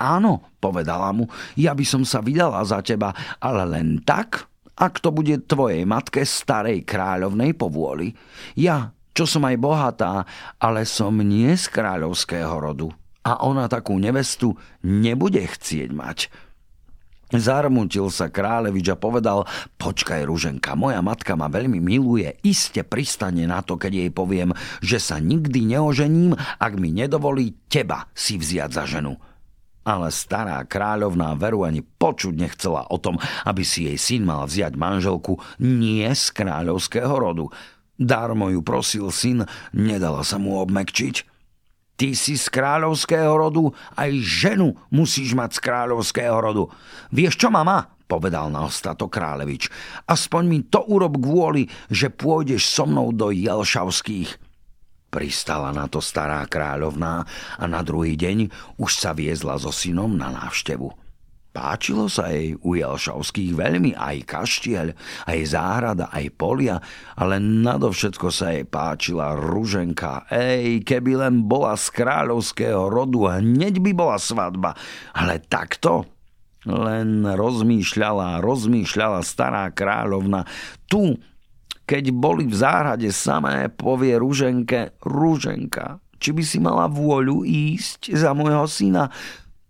Áno, 0.00 0.46
povedala 0.62 1.12
mu, 1.12 1.28
ja 1.58 1.76
by 1.76 1.84
som 1.84 2.02
sa 2.06 2.24
vydala 2.24 2.64
za 2.64 2.80
teba, 2.80 3.12
ale 3.42 3.68
len 3.68 4.00
tak, 4.00 4.48
ak 4.80 5.04
to 5.04 5.12
bude 5.12 5.44
tvojej 5.44 5.84
matke 5.84 6.24
starej 6.24 6.88
kráľovnej 6.88 7.52
povôli. 7.52 8.16
Ja, 8.56 8.96
čo 9.12 9.28
som 9.28 9.44
aj 9.44 9.60
bohatá, 9.60 10.24
ale 10.56 10.88
som 10.88 11.12
nie 11.20 11.52
z 11.52 11.68
kráľovského 11.68 12.56
rodu. 12.56 12.88
A 13.20 13.44
ona 13.44 13.68
takú 13.68 14.00
nevestu 14.00 14.56
nebude 14.80 15.44
chcieť 15.44 15.92
mať. 15.92 16.18
Zarmutil 17.30 18.10
sa 18.10 18.26
kráľevič 18.26 18.90
a 18.90 18.98
povedal, 18.98 19.46
počkaj 19.78 20.26
Ruženka, 20.26 20.74
moja 20.74 20.98
matka 20.98 21.38
ma 21.38 21.46
veľmi 21.46 21.78
miluje, 21.78 22.26
iste 22.42 22.82
pristane 22.82 23.46
na 23.46 23.62
to, 23.62 23.78
keď 23.78 23.92
jej 24.02 24.10
poviem, 24.10 24.50
že 24.82 24.98
sa 24.98 25.22
nikdy 25.22 25.62
neožením, 25.76 26.34
ak 26.34 26.72
mi 26.74 26.90
nedovolí 26.90 27.54
teba 27.70 28.10
si 28.18 28.34
vziať 28.34 28.70
za 28.74 28.84
ženu. 28.88 29.14
Ale 29.80 30.12
stará 30.12 30.60
kráľovná 30.68 31.32
veru 31.40 31.64
ani 31.64 31.80
počuť 31.80 32.34
nechcela 32.36 32.84
o 32.92 33.00
tom, 33.00 33.16
aby 33.48 33.64
si 33.64 33.88
jej 33.88 33.96
syn 33.96 34.28
mal 34.28 34.44
vziať 34.44 34.76
manželku 34.76 35.40
nie 35.60 36.04
z 36.04 36.24
kráľovského 36.36 37.14
rodu. 37.16 37.48
Darmo 37.96 38.48
ju 38.52 38.60
prosil 38.60 39.08
syn, 39.12 39.48
nedala 39.72 40.24
sa 40.24 40.36
mu 40.36 40.60
obmekčiť. 40.60 41.28
Ty 42.00 42.16
si 42.16 42.40
z 42.40 42.48
kráľovského 42.48 43.32
rodu, 43.36 43.76
aj 43.92 44.10
ženu 44.24 44.72
musíš 44.88 45.36
mať 45.36 45.56
z 45.56 45.60
kráľovského 45.60 46.36
rodu. 46.40 46.72
Vieš 47.12 47.36
čo, 47.36 47.52
mama? 47.52 48.00
povedal 48.10 48.50
na 48.50 48.66
ostatok 48.66 49.06
kráľevič. 49.06 49.70
Aspoň 50.10 50.42
mi 50.50 50.58
to 50.66 50.82
urob 50.82 51.22
kvôli, 51.22 51.70
že 51.86 52.10
pôjdeš 52.10 52.66
so 52.66 52.82
mnou 52.90 53.14
do 53.14 53.30
Jelšavských. 53.30 54.49
Pristala 55.10 55.74
na 55.74 55.90
to 55.90 55.98
stará 55.98 56.46
kráľovná 56.46 57.26
a 57.58 57.64
na 57.66 57.82
druhý 57.82 58.14
deň 58.14 58.46
už 58.78 58.90
sa 58.94 59.10
viezla 59.10 59.58
so 59.58 59.74
synom 59.74 60.14
na 60.14 60.30
návštevu. 60.30 60.86
Páčilo 61.50 62.06
sa 62.06 62.30
jej 62.30 62.54
u 62.62 62.78
Jelšovských 62.78 63.58
veľmi 63.58 63.98
aj 63.98 64.22
kaštieľ, 64.22 64.94
aj 65.26 65.40
záhrada, 65.50 66.06
aj 66.14 66.30
polia, 66.38 66.78
ale 67.18 67.42
nadovšetko 67.42 68.30
sa 68.30 68.54
jej 68.54 68.62
páčila 68.62 69.34
ruženka. 69.34 70.30
Ej, 70.30 70.86
keby 70.86 71.26
len 71.26 71.50
bola 71.50 71.74
z 71.74 71.90
kráľovského 71.90 72.86
rodu, 72.86 73.34
hneď 73.42 73.82
by 73.82 73.90
bola 73.90 74.22
svadba. 74.22 74.78
Ale 75.10 75.42
takto 75.42 76.06
len 76.70 77.26
rozmýšľala, 77.26 78.38
rozmýšľala 78.38 79.18
stará 79.26 79.74
kráľovna. 79.74 80.46
Tu 80.86 81.18
keď 81.90 82.14
boli 82.14 82.46
v 82.46 82.54
záhrade 82.54 83.10
samé, 83.10 83.66
povie 83.66 84.14
Ruženke, 84.14 84.94
Ruženka, 85.02 85.98
či 86.22 86.30
by 86.30 86.42
si 86.46 86.62
mala 86.62 86.86
vôľu 86.86 87.42
ísť 87.42 88.14
za 88.14 88.30
môjho 88.30 88.70
syna? 88.70 89.10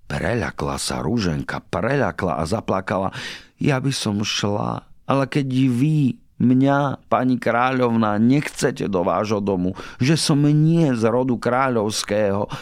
Preľakla 0.05 0.77
sa 0.77 1.01
Ruženka, 1.01 1.65
preľakla 1.73 2.37
a 2.37 2.45
zaplakala. 2.45 3.09
Ja 3.57 3.81
by 3.81 3.89
som 3.89 4.21
šla, 4.21 4.85
ale 5.09 5.25
keď 5.33 5.49
vy 5.49 6.21
mňa, 6.41 7.09
pani 7.09 7.41
kráľovna, 7.41 8.21
nechcete 8.21 8.85
do 8.89 9.01
vášho 9.01 9.41
domu, 9.41 9.73
že 9.97 10.21
som 10.21 10.45
nie 10.45 10.93
z 10.93 11.05
rodu 11.09 11.41
kráľovského, 11.41 12.53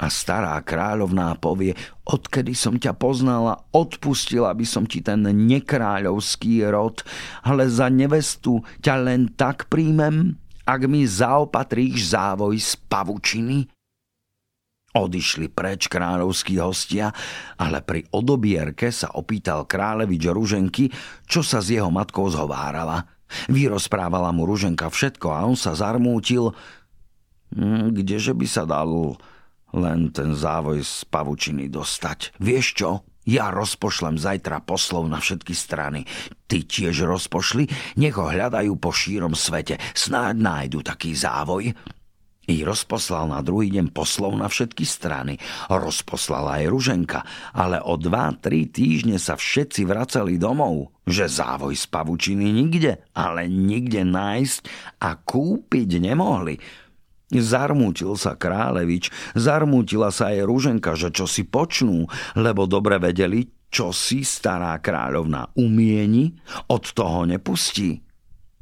a 0.00 0.08
stará 0.08 0.56
kráľovná 0.64 1.36
povie, 1.36 1.76
odkedy 2.08 2.56
som 2.56 2.80
ťa 2.80 2.96
poznala, 2.96 3.68
odpustila 3.76 4.56
by 4.56 4.64
som 4.64 4.88
ti 4.88 5.04
ten 5.04 5.20
nekráľovský 5.20 6.64
rod, 6.72 7.04
ale 7.44 7.68
za 7.68 7.92
nevestu 7.92 8.64
ťa 8.80 8.94
len 9.04 9.28
tak 9.36 9.68
príjmem, 9.68 10.40
ak 10.64 10.80
mi 10.88 11.04
zaopatríš 11.04 12.16
závoj 12.16 12.56
z 12.56 12.80
pavučiny? 12.88 13.68
Odišli 14.90 15.46
preč 15.52 15.86
kráľovskí 15.86 16.58
hostia, 16.58 17.14
ale 17.60 17.78
pri 17.78 18.10
odobierke 18.10 18.90
sa 18.90 19.14
opýtal 19.14 19.62
kráľevič 19.62 20.22
Ruženky, 20.34 20.90
čo 21.30 21.46
sa 21.46 21.62
s 21.62 21.70
jeho 21.70 21.94
matkou 21.94 22.26
zhovárala. 22.26 23.06
Vyrozprávala 23.46 24.34
mu 24.34 24.42
Ruženka 24.50 24.90
všetko 24.90 25.30
a 25.30 25.46
on 25.46 25.54
sa 25.54 25.78
zarmútil. 25.78 26.50
Hm, 27.54 27.94
kdeže 27.94 28.34
by 28.34 28.46
sa 28.50 28.66
dal 28.66 29.14
len 29.76 30.10
ten 30.10 30.34
závoj 30.34 30.82
z 30.82 31.06
pavučiny 31.08 31.70
dostať. 31.70 32.38
Vieš 32.38 32.66
čo? 32.74 32.90
Ja 33.28 33.52
rozpošlem 33.52 34.16
zajtra 34.16 34.64
poslov 34.64 35.06
na 35.06 35.20
všetky 35.20 35.52
strany. 35.52 36.08
Ty 36.48 36.64
tiež 36.64 37.04
rozpošli, 37.04 37.68
nech 38.00 38.16
ho 38.16 38.26
hľadajú 38.26 38.74
po 38.80 38.90
šírom 38.90 39.36
svete. 39.36 39.76
Snáď 39.92 40.34
nájdu 40.40 40.80
taký 40.80 41.12
závoj. 41.14 41.70
I 42.50 42.66
rozposlal 42.66 43.30
na 43.30 43.46
druhý 43.46 43.70
deň 43.70 43.94
poslov 43.94 44.34
na 44.34 44.50
všetky 44.50 44.82
strany. 44.82 45.38
Rozposlala 45.70 46.58
aj 46.58 46.64
Ruženka, 46.66 47.20
ale 47.54 47.78
o 47.78 47.94
dva, 47.94 48.34
tri 48.34 48.66
týždne 48.66 49.22
sa 49.22 49.38
všetci 49.38 49.86
vracali 49.86 50.34
domov. 50.34 50.90
Že 51.06 51.30
závoj 51.30 51.78
z 51.78 51.86
pavučiny 51.86 52.50
nikde, 52.50 53.06
ale 53.14 53.46
nikde 53.46 54.02
nájsť 54.02 54.62
a 54.98 55.14
kúpiť 55.14 56.02
nemohli. 56.02 56.58
Zarmútil 57.30 58.18
sa 58.18 58.34
králevič, 58.34 59.14
zarmútila 59.38 60.10
sa 60.10 60.34
aj 60.34 60.42
Ruženka, 60.42 60.98
že 60.98 61.14
čo 61.14 61.30
si 61.30 61.46
počnú, 61.46 62.10
lebo 62.34 62.66
dobre 62.66 62.98
vedeli, 62.98 63.46
čo 63.70 63.94
si 63.94 64.26
stará 64.26 64.74
kráľovna 64.82 65.54
umieni, 65.54 66.34
od 66.74 66.90
toho 66.90 67.22
nepustí. 67.30 68.02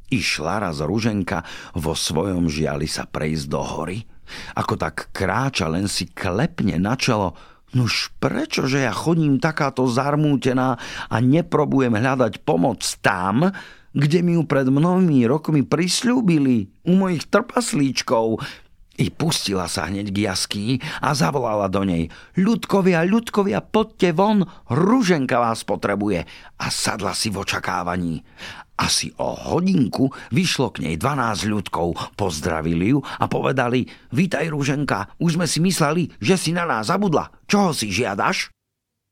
Išla 0.09 0.69
raz 0.69 0.85
Ruženka 0.85 1.41
vo 1.77 1.97
svojom 1.97 2.45
žiali 2.45 2.85
sa 2.85 3.09
prejsť 3.09 3.45
do 3.49 3.61
hory. 3.61 4.05
Ako 4.53 4.77
tak 4.77 5.09
kráča, 5.09 5.65
len 5.65 5.89
si 5.89 6.05
klepne 6.09 6.77
na 6.77 6.93
čelo. 6.93 7.33
Nuž 7.73 8.13
prečo, 8.17 8.65
že 8.65 8.85
ja 8.85 8.93
chodím 8.93 9.37
takáto 9.37 9.85
zarmútená 9.85 10.77
a 11.09 11.15
neprobujem 11.21 11.93
hľadať 11.93 12.41
pomoc 12.41 12.81
tam, 13.01 13.53
kde 13.93 14.19
mi 14.21 14.37
ju 14.37 14.43
pred 14.45 14.69
mnohými 14.69 15.25
rokmi 15.25 15.61
prislúbili 15.65 16.69
u 16.85 16.97
mojich 16.97 17.27
trpaslíčkov. 17.29 18.41
I 18.99 19.07
pustila 19.15 19.71
sa 19.71 19.87
hneď 19.87 20.11
k 20.11 20.27
jaskýni 20.27 20.75
a 20.99 21.15
zavolala 21.15 21.71
do 21.71 21.87
nej. 21.87 22.11
Ľudkovia, 22.35 23.07
ľudkovia, 23.07 23.63
poďte 23.63 24.11
von, 24.11 24.43
Ruženka 24.67 25.39
vás 25.39 25.63
potrebuje. 25.63 26.27
A 26.59 26.67
sadla 26.67 27.15
si 27.15 27.31
v 27.31 27.39
očakávaní. 27.39 28.19
Asi 28.75 29.15
o 29.15 29.35
hodinku 29.35 30.11
vyšlo 30.35 30.75
k 30.75 30.83
nej 30.83 30.95
12 30.99 31.47
ľudkov, 31.47 32.15
pozdravili 32.19 32.91
ju 32.95 32.99
a 32.99 33.27
povedali 33.31 33.87
Vítaj, 34.11 34.51
Rúženka, 34.51 35.15
už 35.19 35.39
sme 35.39 35.47
si 35.47 35.63
mysleli, 35.63 36.11
že 36.19 36.35
si 36.35 36.51
na 36.51 36.67
nás 36.67 36.91
zabudla. 36.91 37.31
Čoho 37.47 37.71
si 37.71 37.91
žiadaš? 37.91 38.51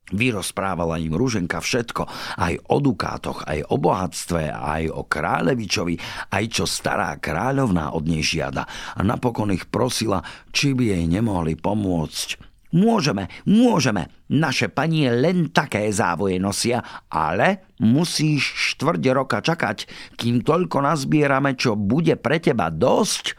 Vyrozprávala 0.07 1.03
im 1.03 1.11
Rúženka 1.11 1.59
všetko, 1.59 2.07
aj 2.39 2.53
o 2.71 2.77
dukátoch, 2.79 3.43
aj 3.43 3.67
o 3.67 3.75
bohatstve, 3.75 4.55
aj 4.55 4.87
o 4.87 5.03
kráľevičovi, 5.03 5.95
aj 6.31 6.43
čo 6.47 6.63
stará 6.63 7.19
kráľovná 7.19 7.91
od 7.91 8.07
nej 8.07 8.23
žiada. 8.23 8.63
A 8.95 9.03
napokon 9.03 9.51
ich 9.51 9.67
prosila, 9.67 10.23
či 10.55 10.71
by 10.71 10.95
jej 10.95 11.05
nemohli 11.11 11.59
pomôcť. 11.59 12.39
Môžeme, 12.71 13.31
môžeme. 13.47 14.11
Naše 14.31 14.71
panie 14.71 15.11
len 15.11 15.51
také 15.51 15.87
závoje 15.91 16.39
nosia, 16.39 16.83
ale 17.11 17.75
musíš 17.79 18.75
štvrť 18.75 19.03
roka 19.11 19.39
čakať, 19.39 19.87
kým 20.19 20.43
toľko 20.43 20.87
nazbierame, 20.87 21.55
čo 21.59 21.75
bude 21.75 22.15
pre 22.15 22.39
teba 22.39 22.71
dosť. 22.71 23.35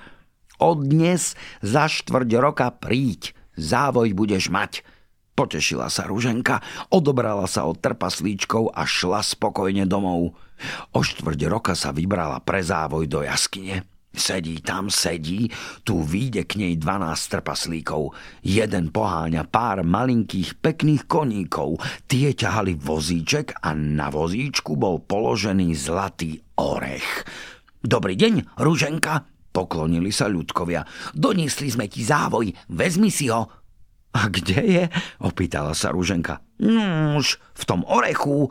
Od 0.64 0.84
dnes 0.84 1.32
za 1.64 1.88
štvrť 1.88 2.30
roka 2.40 2.72
príď, 2.72 3.36
závoj 3.56 4.12
budeš 4.12 4.52
mať. 4.52 4.84
Potešila 5.38 5.86
sa 5.86 6.10
Ruženka, 6.10 6.58
odobrala 6.90 7.46
sa 7.46 7.62
od 7.70 7.78
trpaslíčkov 7.78 8.74
a 8.74 8.82
šla 8.82 9.22
spokojne 9.22 9.86
domov. 9.86 10.34
O 10.90 10.98
štvrť 10.98 11.40
roka 11.46 11.78
sa 11.78 11.94
vybrala 11.94 12.42
pre 12.42 12.58
závoj 12.58 13.06
do 13.06 13.22
jaskyne. 13.22 13.86
Sedí 14.10 14.58
tam, 14.58 14.90
sedí, 14.90 15.46
tu 15.86 16.02
vyjde 16.02 16.42
k 16.42 16.58
nej 16.58 16.74
12 16.74 17.38
trpaslíkov. 17.38 18.18
Jeden 18.42 18.90
poháňa 18.90 19.46
pár 19.46 19.86
malinkých 19.86 20.58
pekných 20.58 21.06
koníkov. 21.06 21.78
Tie 22.10 22.34
ťahali 22.34 22.74
vozíček 22.74 23.62
a 23.62 23.78
na 23.78 24.10
vozíčku 24.10 24.74
bol 24.74 24.98
položený 24.98 25.70
zlatý 25.78 26.42
orech. 26.58 27.22
Dobrý 27.78 28.18
deň, 28.18 28.58
Ruženka, 28.58 29.22
poklonili 29.54 30.10
sa 30.10 30.26
ľudkovia. 30.26 30.82
Doniesli 31.14 31.70
sme 31.70 31.86
ti 31.86 32.02
závoj, 32.02 32.50
vezmi 32.74 33.14
si 33.14 33.30
ho. 33.30 33.67
A 34.16 34.32
kde 34.32 34.60
je? 34.64 34.84
opýtala 35.20 35.76
sa 35.76 35.92
Ruženka. 35.92 36.40
Nuž, 36.62 37.36
v 37.54 37.64
tom 37.68 37.84
orechu, 37.84 38.48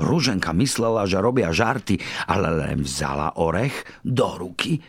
Ruženka 0.00 0.50
myslela, 0.56 1.06
že 1.06 1.22
robia 1.22 1.54
žarty, 1.54 2.02
ale 2.26 2.50
len 2.50 2.82
vzala 2.82 3.36
orech 3.38 3.86
do 4.02 4.26
ruky, 4.34 4.82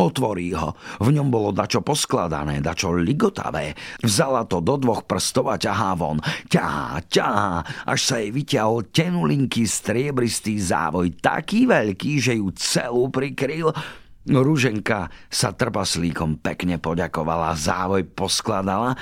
Otvorí 0.00 0.56
ho. 0.56 0.72
V 0.96 1.12
ňom 1.12 1.28
bolo 1.28 1.52
dačo 1.52 1.84
poskladané, 1.84 2.64
dačo 2.64 2.88
ligotavé. 2.94 3.76
Vzala 4.00 4.48
to 4.48 4.64
do 4.64 4.80
dvoch 4.80 5.04
prstov 5.04 5.52
a 5.52 5.60
ťahá 5.60 5.92
von. 5.92 6.16
Ťahá, 6.48 7.04
ťahá, 7.04 7.54
až 7.84 8.00
sa 8.00 8.16
jej 8.16 8.32
vyťahol 8.32 8.88
tenulinký 8.88 9.68
striebristý 9.68 10.56
závoj, 10.56 11.20
taký 11.20 11.68
veľký, 11.68 12.12
že 12.16 12.40
ju 12.40 12.48
celú 12.56 13.12
prikryl. 13.12 13.76
Rúženka 14.24 15.12
sa 15.28 15.52
trpaslíkom 15.52 16.40
pekne 16.40 16.80
poďakovala, 16.80 17.52
závoj 17.52 18.06
poskladala 18.16 18.96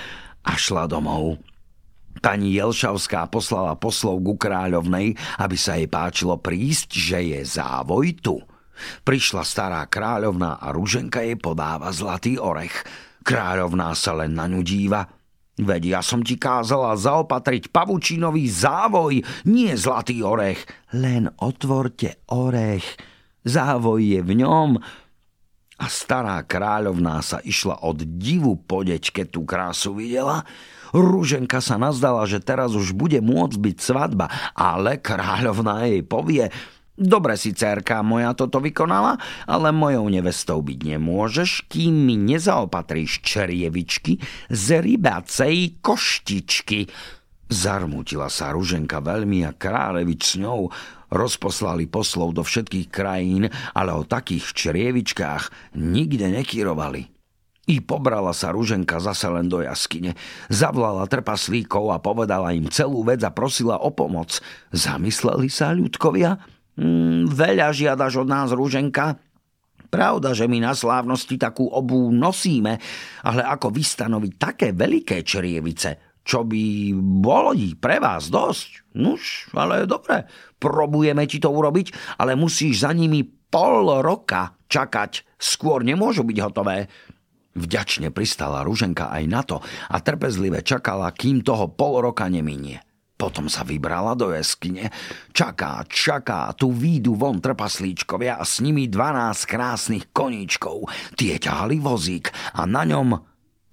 a 0.48 0.56
šla 0.56 0.88
domov. 0.88 1.36
Pani 2.18 2.56
Jelšavská 2.56 3.30
poslala 3.30 3.78
poslov 3.78 4.18
ku 4.24 4.34
kráľovnej, 4.34 5.14
aby 5.38 5.56
sa 5.60 5.78
jej 5.78 5.86
páčilo 5.86 6.34
prísť, 6.40 6.88
že 6.90 7.18
je 7.22 7.40
závoj 7.46 8.06
tu. 8.18 8.42
Prišla 9.06 9.42
stará 9.46 9.82
kráľovná 9.86 10.58
a 10.58 10.74
Ruženka 10.74 11.22
jej 11.22 11.38
podáva 11.38 11.92
zlatý 11.94 12.40
orech. 12.40 12.74
Kráľovná 13.22 13.94
sa 13.94 14.18
len 14.18 14.34
na 14.34 14.50
ňu 14.50 14.64
díva. 14.64 15.06
Veď 15.58 15.98
ja 15.98 16.00
som 16.02 16.22
ti 16.22 16.38
kázala 16.38 16.94
zaopatriť 16.94 17.74
pavučinový 17.74 18.46
závoj, 18.46 19.18
nie 19.50 19.70
zlatý 19.74 20.22
orech. 20.22 20.62
Len 20.94 21.26
otvorte 21.42 22.22
orech. 22.30 22.86
Závoj 23.42 24.00
je 24.02 24.20
v 24.22 24.32
ňom. 24.42 24.78
A 25.78 25.86
stará 25.86 26.42
kráľovná 26.42 27.22
sa 27.22 27.38
išla 27.42 27.86
od 27.86 28.02
divu 28.18 28.58
podeť, 28.58 29.14
keď 29.14 29.26
tú 29.30 29.46
krásu 29.46 29.94
videla. 29.94 30.42
Rúženka 30.90 31.62
sa 31.62 31.78
nazdala, 31.78 32.26
že 32.26 32.42
teraz 32.42 32.74
už 32.74 32.96
bude 32.96 33.22
môcť 33.22 33.56
byť 33.56 33.76
svadba, 33.78 34.26
ale 34.58 34.98
kráľovná 34.98 35.86
jej 35.86 36.02
povie– 36.02 36.46
Dobre 36.98 37.38
si, 37.38 37.54
cerka 37.54 38.02
moja, 38.02 38.34
toto 38.34 38.58
vykonala, 38.58 39.22
ale 39.46 39.70
mojou 39.70 40.10
nevestou 40.10 40.58
byť 40.58 40.98
nemôžeš, 40.98 41.70
kým 41.70 41.94
mi 41.94 42.18
nezaopatríš 42.18 43.22
čerievičky 43.22 44.18
z 44.50 44.82
rybacej 44.82 45.78
koštičky. 45.78 46.90
Zarmutila 47.46 48.26
sa 48.26 48.50
Ruženka 48.50 48.98
veľmi 48.98 49.46
a 49.46 49.54
kráľevič 49.54 50.20
s 50.26 50.34
ňou 50.42 50.74
rozposlali 51.08 51.88
poslov 51.88 52.36
do 52.36 52.42
všetkých 52.44 52.88
krajín, 52.92 53.48
ale 53.72 53.90
o 53.92 54.06
takých 54.06 54.52
črievičkách 54.52 55.74
nikde 55.76 56.28
nekýrovali. 56.32 57.18
I 57.68 57.84
pobrala 57.84 58.32
sa 58.32 58.48
Ruženka 58.48 58.96
zase 58.96 59.28
len 59.28 59.44
do 59.44 59.60
jaskyne. 59.60 60.16
Zavlala 60.48 61.04
trpaslíkov 61.04 61.92
a 61.92 62.00
povedala 62.00 62.56
im 62.56 62.64
celú 62.72 63.04
vec 63.04 63.20
a 63.20 63.28
prosila 63.28 63.76
o 63.76 63.92
pomoc. 63.92 64.40
Zamysleli 64.72 65.52
sa 65.52 65.76
ľudkovia? 65.76 66.40
Mm, 66.80 67.28
veľa 67.28 67.68
žiadaš 67.76 68.24
od 68.24 68.28
nás, 68.32 68.56
Rúženka. 68.56 69.20
Pravda, 69.88 70.32
že 70.32 70.48
my 70.48 70.64
na 70.64 70.72
slávnosti 70.72 71.36
takú 71.36 71.68
obu 71.68 72.08
nosíme, 72.08 72.76
ale 73.24 73.40
ako 73.44 73.72
vystanoviť 73.72 74.32
také 74.36 74.68
veľké 74.72 75.20
črievice, 75.24 76.16
čo 76.28 76.44
by 76.44 76.92
bolo 77.24 77.56
pre 77.80 77.96
vás 77.96 78.28
dosť? 78.28 78.84
Nuž, 79.00 79.48
ale 79.56 79.88
dobre, 79.88 80.28
probujeme 80.58 81.24
ti 81.24 81.38
to 81.38 81.48
urobiť, 81.50 82.18
ale 82.20 82.34
musíš 82.34 82.84
za 82.84 82.92
nimi 82.92 83.24
pol 83.48 84.02
roka 84.04 84.58
čakať, 84.68 85.38
skôr 85.40 85.86
nemôžu 85.86 86.22
byť 86.26 86.38
hotové. 86.44 86.86
Vďačne 87.58 88.14
pristala 88.14 88.62
Ruženka 88.62 89.10
aj 89.10 89.24
na 89.26 89.42
to 89.42 89.58
a 89.90 89.96
trpezlive 89.98 90.62
čakala, 90.62 91.10
kým 91.10 91.42
toho 91.42 91.72
pol 91.72 92.04
roka 92.04 92.28
neminie. 92.30 92.78
Potom 93.18 93.50
sa 93.50 93.66
vybrala 93.66 94.14
do 94.14 94.30
jeskyne. 94.30 94.94
Čaká, 95.34 95.82
čaká, 95.90 96.54
tu 96.54 96.70
výjdu 96.70 97.18
von 97.18 97.42
trpaslíčkovia 97.42 98.38
a 98.38 98.46
s 98.46 98.62
nimi 98.62 98.86
12 98.86 99.42
krásnych 99.42 100.14
koníčkov. 100.14 100.86
Tie 101.18 101.34
ťahali 101.34 101.82
vozík 101.82 102.30
a 102.54 102.62
na 102.62 102.86
ňom 102.86 103.27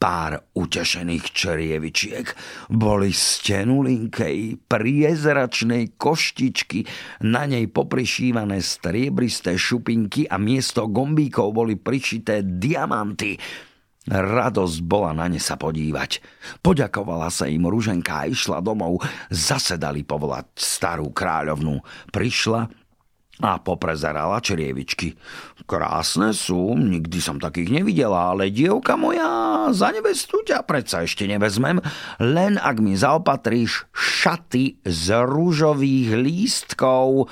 pár 0.05 0.37
utešených 0.53 1.33
čerievičiek. 1.33 2.29
Boli 2.69 3.09
stenulinkej, 3.09 4.69
priezračnej 4.69 5.97
koštičky, 5.97 6.85
na 7.25 7.49
nej 7.49 7.65
poprišívané 7.65 8.61
striebristé 8.61 9.57
šupinky 9.57 10.29
a 10.29 10.37
miesto 10.37 10.85
gombíkov 10.85 11.57
boli 11.57 11.73
prišité 11.73 12.45
diamanty. 12.45 13.41
Radosť 14.05 14.85
bola 14.85 15.17
na 15.17 15.25
ne 15.25 15.41
sa 15.41 15.57
podívať. 15.57 16.21
Poďakovala 16.61 17.33
sa 17.33 17.49
im 17.49 17.65
Ruženka 17.65 18.21
a 18.21 18.29
išla 18.29 18.61
domov. 18.61 19.01
Zasedali 19.33 20.05
povolať 20.05 20.53
starú 20.53 21.09
kráľovnú. 21.09 21.81
Prišla 22.13 22.84
a 23.43 23.59
poprezerala 23.59 24.39
črievičky. 24.39 25.19
Krásne 25.67 26.31
sú, 26.31 26.71
nikdy 26.77 27.19
som 27.19 27.35
takých 27.35 27.81
nevidela, 27.81 28.31
ale 28.31 28.53
dievka 28.53 28.95
moja, 28.95 29.67
za 29.75 29.91
nevestu 29.91 30.39
ťa 30.45 30.63
predsa 30.63 31.03
ešte 31.03 31.27
nevezmem, 31.27 31.83
len 32.23 32.55
ak 32.55 32.77
mi 32.79 32.95
zaopatríš 32.95 33.91
šaty 33.91 34.79
z 34.87 35.05
rúžových 35.27 36.15
lístkov. 36.15 37.27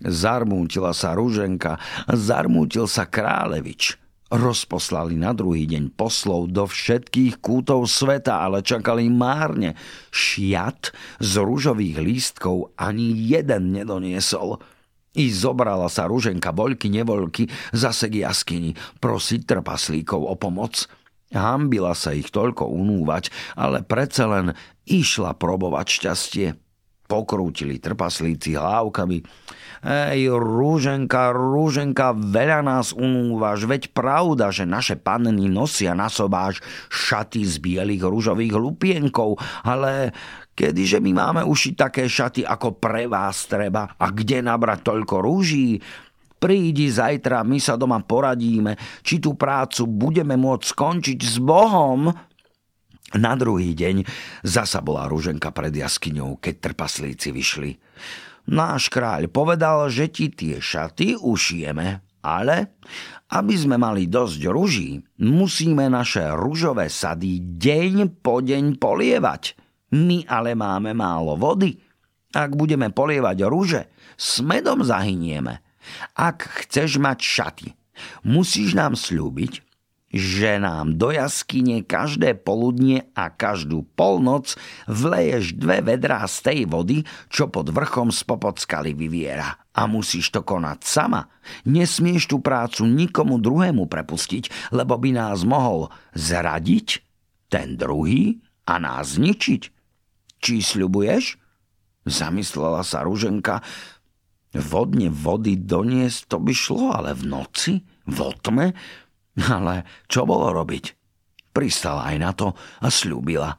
Zarmútila 0.00 0.96
sa 0.96 1.12
Ruženka, 1.12 1.76
zarmútil 2.08 2.88
sa 2.88 3.04
kráľevič. 3.04 4.00
Rozposlali 4.30 5.18
na 5.18 5.34
druhý 5.34 5.66
deň 5.66 5.90
poslov 5.98 6.54
do 6.54 6.62
všetkých 6.70 7.42
kútov 7.42 7.90
sveta, 7.90 8.46
ale 8.46 8.62
čakali 8.62 9.10
márne. 9.10 9.74
Šiat 10.14 10.94
z 11.18 11.32
rúžových 11.42 11.98
lístkov 11.98 12.70
ani 12.78 13.10
jeden 13.10 13.74
nedoniesol. 13.74 14.62
I 15.10 15.34
zobrala 15.34 15.90
sa 15.90 16.06
rúženka 16.06 16.54
boľky 16.54 16.86
nevoľky 16.86 17.50
zase 17.74 18.06
k 18.06 18.22
jaskyni 18.22 18.78
prosiť 19.02 19.42
trpaslíkov 19.42 20.22
o 20.22 20.34
pomoc. 20.38 20.86
Hambila 21.34 21.94
sa 21.94 22.14
ich 22.14 22.30
toľko 22.30 22.70
unúvať, 22.70 23.30
ale 23.58 23.82
predsa 23.82 24.26
len 24.30 24.46
išla 24.86 25.34
probovať 25.34 25.86
šťastie. 25.86 26.48
Pokrútili 27.10 27.82
trpaslíci 27.82 28.54
hlávkami. 28.54 29.18
Ej, 29.82 30.30
rúženka, 30.30 31.34
rúženka, 31.34 32.14
veľa 32.14 32.62
nás 32.62 32.94
unúvaš, 32.94 33.66
veď 33.66 33.90
pravda, 33.90 34.54
že 34.54 34.62
naše 34.62 34.94
panny 34.94 35.50
nosia 35.50 35.90
na 35.96 36.06
sobáš 36.06 36.62
šaty 36.86 37.42
z 37.42 37.58
bielých 37.58 38.06
rúžových 38.06 38.54
lupienkov, 38.54 39.42
ale 39.66 40.14
kedyže 40.54 40.98
my 41.00 41.12
máme 41.14 41.42
ušiť 41.46 41.74
také 41.76 42.04
šaty, 42.06 42.44
ako 42.44 42.76
pre 42.78 43.06
vás 43.06 43.48
treba 43.48 43.86
a 43.96 44.06
kde 44.10 44.44
nabrať 44.44 44.86
toľko 44.86 45.16
rúží, 45.22 45.80
Prídi 46.40 46.88
zajtra, 46.88 47.44
my 47.44 47.60
sa 47.60 47.76
doma 47.76 48.00
poradíme, 48.00 48.72
či 49.04 49.20
tú 49.20 49.36
prácu 49.36 49.84
budeme 49.84 50.40
môcť 50.40 50.72
skončiť 50.72 51.20
s 51.20 51.36
Bohom, 51.36 52.08
na 53.10 53.34
druhý 53.34 53.74
deň 53.74 54.06
zasa 54.46 54.78
bola 54.80 55.10
rúženka 55.10 55.52
pred 55.52 55.74
jaskyňou, 55.74 56.38
keď 56.38 56.70
trpaslíci 56.70 57.34
vyšli. 57.34 57.76
Náš 58.48 58.88
kráľ 58.88 59.28
povedal, 59.28 59.90
že 59.92 60.08
ti 60.08 60.32
tie 60.32 60.62
šaty 60.62 61.18
ušijeme, 61.18 62.00
ale 62.24 62.78
aby 63.34 63.54
sme 63.58 63.76
mali 63.76 64.06
dosť 64.06 64.40
ruží, 64.48 65.02
musíme 65.20 65.90
naše 65.90 66.24
ružové 66.38 66.88
sady 66.88 67.58
deň 67.58 68.22
po 68.24 68.40
deň 68.40 68.78
polievať. 68.78 69.59
My 69.90 70.22
ale 70.30 70.54
máme 70.54 70.94
málo 70.94 71.34
vody. 71.34 71.78
Ak 72.30 72.54
budeme 72.54 72.94
polievať 72.94 73.38
rúže, 73.50 73.82
s 74.14 74.38
medom 74.38 74.86
zahynieme. 74.86 75.58
Ak 76.14 76.46
chceš 76.62 77.02
mať 77.02 77.18
šaty, 77.18 77.68
musíš 78.22 78.78
nám 78.78 78.94
slúbiť, 78.94 79.66
že 80.10 80.58
nám 80.58 80.98
do 80.98 81.14
jaskyne 81.14 81.86
každé 81.86 82.34
poludnie 82.42 83.06
a 83.14 83.30
každú 83.30 83.86
polnoc 83.94 84.58
vleješ 84.90 85.54
dve 85.54 85.86
vedrá 85.86 86.26
z 86.26 86.36
tej 86.42 86.60
vody, 86.66 87.06
čo 87.30 87.46
pod 87.46 87.70
vrchom 87.70 88.10
spopod 88.10 88.58
skaly 88.58 88.90
vyviera. 88.90 89.54
A 89.70 89.86
musíš 89.86 90.34
to 90.34 90.42
konať 90.42 90.82
sama. 90.82 91.30
Nesmieš 91.62 92.26
tú 92.26 92.42
prácu 92.42 92.90
nikomu 92.90 93.38
druhému 93.38 93.86
prepustiť, 93.86 94.74
lebo 94.74 94.98
by 94.98 95.10
nás 95.14 95.46
mohol 95.46 95.94
zradiť 96.18 97.06
ten 97.46 97.78
druhý 97.78 98.42
a 98.66 98.82
nás 98.82 99.14
zničiť. 99.14 99.79
Či 100.40 100.64
sľubuješ? 100.64 101.36
Zamyslela 102.08 102.80
sa 102.80 103.04
Ruženka. 103.04 103.60
Vodne 104.50 105.12
vody 105.12 105.54
doniesť 105.54 106.32
to 106.32 106.36
by 106.42 106.52
šlo, 106.56 106.90
ale 106.90 107.14
v 107.14 107.22
noci? 107.28 107.72
V 108.08 108.18
otme? 108.18 108.74
Ale 109.46 109.86
čo 110.10 110.26
bolo 110.26 110.50
robiť? 110.50 110.84
Pristala 111.54 112.10
aj 112.10 112.16
na 112.18 112.30
to 112.34 112.56
a 112.82 112.88
slúbila. 112.90 113.54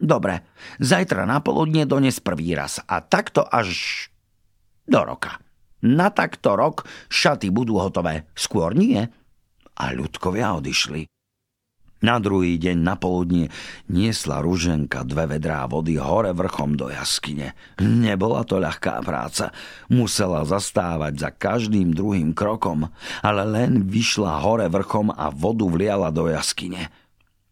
Dobre, 0.00 0.48
zajtra 0.80 1.28
na 1.28 1.44
poludne 1.44 1.84
dones 1.84 2.24
prvý 2.24 2.56
raz 2.56 2.80
a 2.88 3.04
takto 3.04 3.44
až 3.44 4.08
do 4.88 5.00
roka. 5.04 5.36
Na 5.84 6.08
takto 6.08 6.56
rok 6.56 6.88
šaty 7.12 7.52
budú 7.52 7.80
hotové, 7.80 8.28
skôr 8.32 8.72
nie. 8.72 9.00
A 9.76 9.84
ľudkovia 9.92 10.56
odišli. 10.56 11.08
Na 12.00 12.16
druhý 12.16 12.56
deň 12.56 12.80
na 12.80 12.96
poludnie 12.96 13.52
niesla 13.92 14.40
ruženka 14.40 15.04
dve 15.04 15.36
vedrá 15.36 15.68
vody 15.68 16.00
hore 16.00 16.32
vrchom 16.32 16.72
do 16.72 16.88
jaskyne. 16.88 17.52
Nebola 17.76 18.40
to 18.48 18.56
ľahká 18.56 19.04
práca. 19.04 19.52
Musela 19.92 20.40
zastávať 20.48 21.20
za 21.20 21.30
každým 21.30 21.92
druhým 21.92 22.32
krokom, 22.32 22.88
ale 23.20 23.44
len 23.44 23.84
vyšla 23.84 24.40
hore 24.40 24.72
vrchom 24.72 25.12
a 25.12 25.28
vodu 25.28 25.68
vliala 25.68 26.08
do 26.08 26.24
jaskyne. 26.24 26.88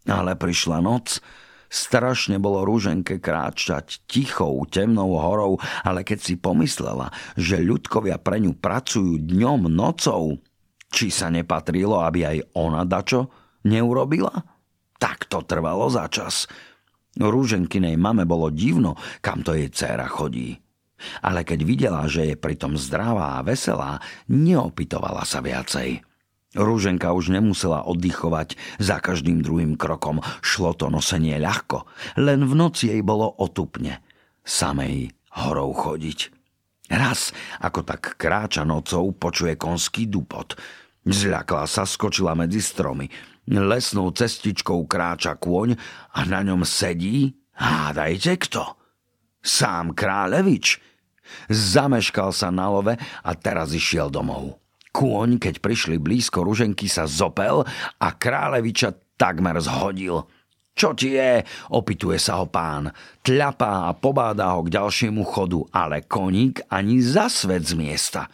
Ale 0.08 0.32
prišla 0.32 0.80
noc, 0.80 1.20
Strašne 1.68 2.40
bolo 2.40 2.64
rúženke 2.64 3.20
kráčať 3.20 4.00
tichou, 4.08 4.64
temnou 4.64 5.20
horou, 5.20 5.60
ale 5.84 6.00
keď 6.00 6.18
si 6.24 6.34
pomyslela, 6.40 7.12
že 7.36 7.60
ľudkovia 7.60 8.16
pre 8.16 8.40
ňu 8.40 8.56
pracujú 8.56 9.20
dňom, 9.20 9.68
nocou, 9.68 10.40
či 10.88 11.12
sa 11.12 11.28
nepatrilo, 11.28 12.00
aby 12.00 12.24
aj 12.24 12.56
ona 12.56 12.88
dačo 12.88 13.28
neurobila? 13.64 14.44
Tak 14.98 15.30
to 15.30 15.46
trvalo 15.46 15.86
za 15.88 16.10
čas. 16.10 16.50
Rúženkinej 17.18 17.98
mame 17.98 18.22
bolo 18.22 18.50
divno, 18.50 18.94
kam 19.18 19.42
to 19.42 19.54
jej 19.54 19.70
dcéra 19.70 20.06
chodí. 20.06 20.58
Ale 21.22 21.46
keď 21.46 21.60
videla, 21.62 22.02
že 22.10 22.34
je 22.34 22.34
pritom 22.34 22.74
zdravá 22.74 23.38
a 23.38 23.46
veselá, 23.46 24.02
neopitovala 24.26 25.22
sa 25.22 25.38
viacej. 25.38 26.02
Rúženka 26.56 27.12
už 27.12 27.30
nemusela 27.30 27.84
oddychovať 27.84 28.56
za 28.80 28.98
každým 28.98 29.44
druhým 29.44 29.76
krokom. 29.76 30.24
Šlo 30.40 30.72
to 30.74 30.90
nosenie 30.90 31.36
ľahko, 31.38 31.86
len 32.18 32.42
v 32.42 32.54
noci 32.56 32.90
jej 32.90 33.02
bolo 33.04 33.30
otupne. 33.38 34.00
Samej 34.42 35.12
horou 35.38 35.76
chodiť. 35.76 36.32
Raz, 36.88 37.36
ako 37.60 37.84
tak 37.84 38.16
kráča 38.16 38.64
nocou, 38.64 39.12
počuje 39.12 39.60
konský 39.60 40.08
dupot. 40.08 40.56
Zľakla 41.04 41.68
sa, 41.68 41.84
skočila 41.84 42.32
medzi 42.32 42.64
stromy. 42.64 43.12
Lesnou 43.48 44.12
cestičkou 44.12 44.84
kráča 44.84 45.40
kôň 45.40 45.72
a 46.12 46.20
na 46.28 46.44
ňom 46.44 46.68
sedí, 46.68 47.32
hádajte 47.56 48.36
kto? 48.44 48.76
Sám 49.40 49.96
kráľevič. 49.96 50.76
Zameškal 51.48 52.32
sa 52.36 52.52
na 52.52 52.68
love 52.68 52.92
a 53.00 53.30
teraz 53.36 53.72
išiel 53.72 54.12
domov. 54.12 54.60
Kôň, 54.92 55.40
keď 55.40 55.60
prišli 55.64 55.96
blízko 55.96 56.44
ruženky, 56.44 56.88
sa 56.88 57.08
zopel 57.08 57.64
a 58.00 58.08
kráľeviča 58.12 59.16
takmer 59.16 59.56
zhodil. 59.64 60.28
Čo 60.78 60.94
ti 60.94 61.18
je? 61.18 61.42
Opituje 61.74 62.22
sa 62.22 62.38
ho 62.38 62.46
pán. 62.46 62.92
Tľapá 63.26 63.90
a 63.90 63.96
pobáda 63.98 64.54
ho 64.54 64.62
k 64.62 64.78
ďalšiemu 64.78 65.26
chodu, 65.26 65.66
ale 65.74 66.06
koník 66.06 66.62
ani 66.70 67.02
za 67.02 67.26
svet 67.26 67.66
z 67.66 67.74
miesta. 67.74 68.30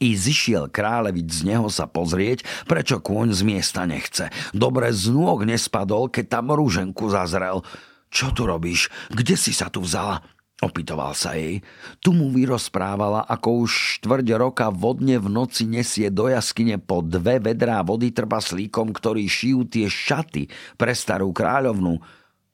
I 0.00 0.16
zišiel 0.16 0.72
kráľevič 0.72 1.28
z 1.28 1.40
neho 1.44 1.68
sa 1.68 1.84
pozrieť, 1.84 2.48
prečo 2.64 3.04
kôň 3.04 3.36
z 3.36 3.44
miesta 3.44 3.84
nechce. 3.84 4.32
Dobre 4.56 4.96
z 4.96 5.12
nôg 5.12 5.44
nespadol, 5.44 6.08
keď 6.08 6.40
tam 6.40 6.56
rúženku 6.56 7.12
zazrel. 7.12 7.60
Čo 8.08 8.32
tu 8.32 8.48
robíš? 8.48 8.88
Kde 9.12 9.36
si 9.36 9.52
sa 9.52 9.68
tu 9.68 9.84
vzala? 9.84 10.24
Opýtoval 10.60 11.16
sa 11.16 11.36
jej. 11.36 11.64
Tu 12.04 12.12
mu 12.12 12.28
vyrozprávala, 12.28 13.24
ako 13.24 13.64
už 13.64 14.00
štvrť 14.00 14.28
roka 14.36 14.68
vodne 14.68 15.16
v 15.16 15.28
noci 15.32 15.64
nesie 15.64 16.12
do 16.12 16.28
jaskyne 16.28 16.76
po 16.76 17.00
dve 17.00 17.40
vedrá 17.40 17.80
vody 17.80 18.12
trpaslíkom, 18.12 18.92
ktorí 18.92 19.24
šijú 19.24 19.68
tie 19.68 19.88
šaty 19.88 20.48
pre 20.76 20.92
starú 20.92 21.32
kráľovnu. 21.32 21.96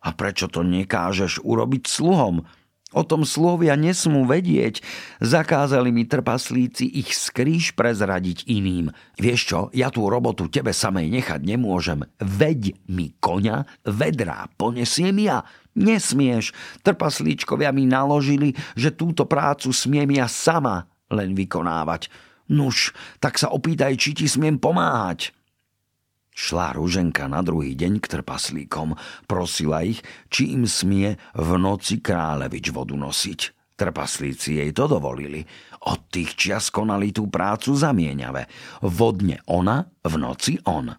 A 0.06 0.08
prečo 0.14 0.46
to 0.46 0.62
nekážeš 0.62 1.42
urobiť 1.42 1.82
sluhom? 1.90 2.46
O 2.96 3.04
tom 3.04 3.28
slovia 3.28 3.76
nesmú 3.76 4.24
vedieť. 4.24 4.80
Zakázali 5.20 5.92
mi 5.92 6.08
trpaslíci 6.08 6.88
ich 6.88 7.12
skrýš 7.12 7.76
prezradiť 7.76 8.48
iným. 8.48 8.88
Vieš 9.20 9.40
čo, 9.44 9.60
ja 9.76 9.92
tú 9.92 10.08
robotu 10.08 10.48
tebe 10.48 10.72
samej 10.72 11.12
nechať 11.12 11.44
nemôžem. 11.44 12.08
Veď 12.16 12.72
mi 12.88 13.12
koňa, 13.20 13.68
vedrá 13.84 14.48
ponesiem 14.56 15.12
ja. 15.20 15.44
Nesmieš. 15.76 16.56
Trpaslíčkovia 16.80 17.68
mi 17.68 17.84
naložili, 17.84 18.56
že 18.72 18.96
túto 18.96 19.28
prácu 19.28 19.76
smiem 19.76 20.16
ja 20.16 20.24
sama 20.24 20.88
len 21.12 21.36
vykonávať. 21.36 22.08
Nuž, 22.48 22.96
tak 23.20 23.36
sa 23.36 23.52
opýtaj, 23.52 23.92
či 24.00 24.16
ti 24.16 24.24
smiem 24.24 24.56
pomáhať. 24.56 25.35
Šla 26.36 26.76
Ruženka 26.76 27.32
na 27.32 27.40
druhý 27.40 27.72
deň 27.72 27.96
k 27.96 28.20
trpaslíkom. 28.20 28.92
Prosila 29.24 29.80
ich, 29.80 30.04
či 30.28 30.52
im 30.52 30.68
smie 30.68 31.16
v 31.32 31.48
noci 31.56 32.04
kráľevič 32.04 32.76
vodu 32.76 32.92
nosiť. 32.92 33.72
Trpaslíci 33.72 34.60
jej 34.60 34.68
to 34.76 34.84
dovolili. 34.84 35.40
Od 35.88 36.12
tých 36.12 36.36
čias 36.36 36.68
konali 36.68 37.08
tú 37.08 37.32
prácu 37.32 37.72
zamieňave. 37.72 38.52
Vodne 38.84 39.40
ona, 39.48 39.88
v 40.04 40.14
noci 40.20 40.60
on. 40.68 40.92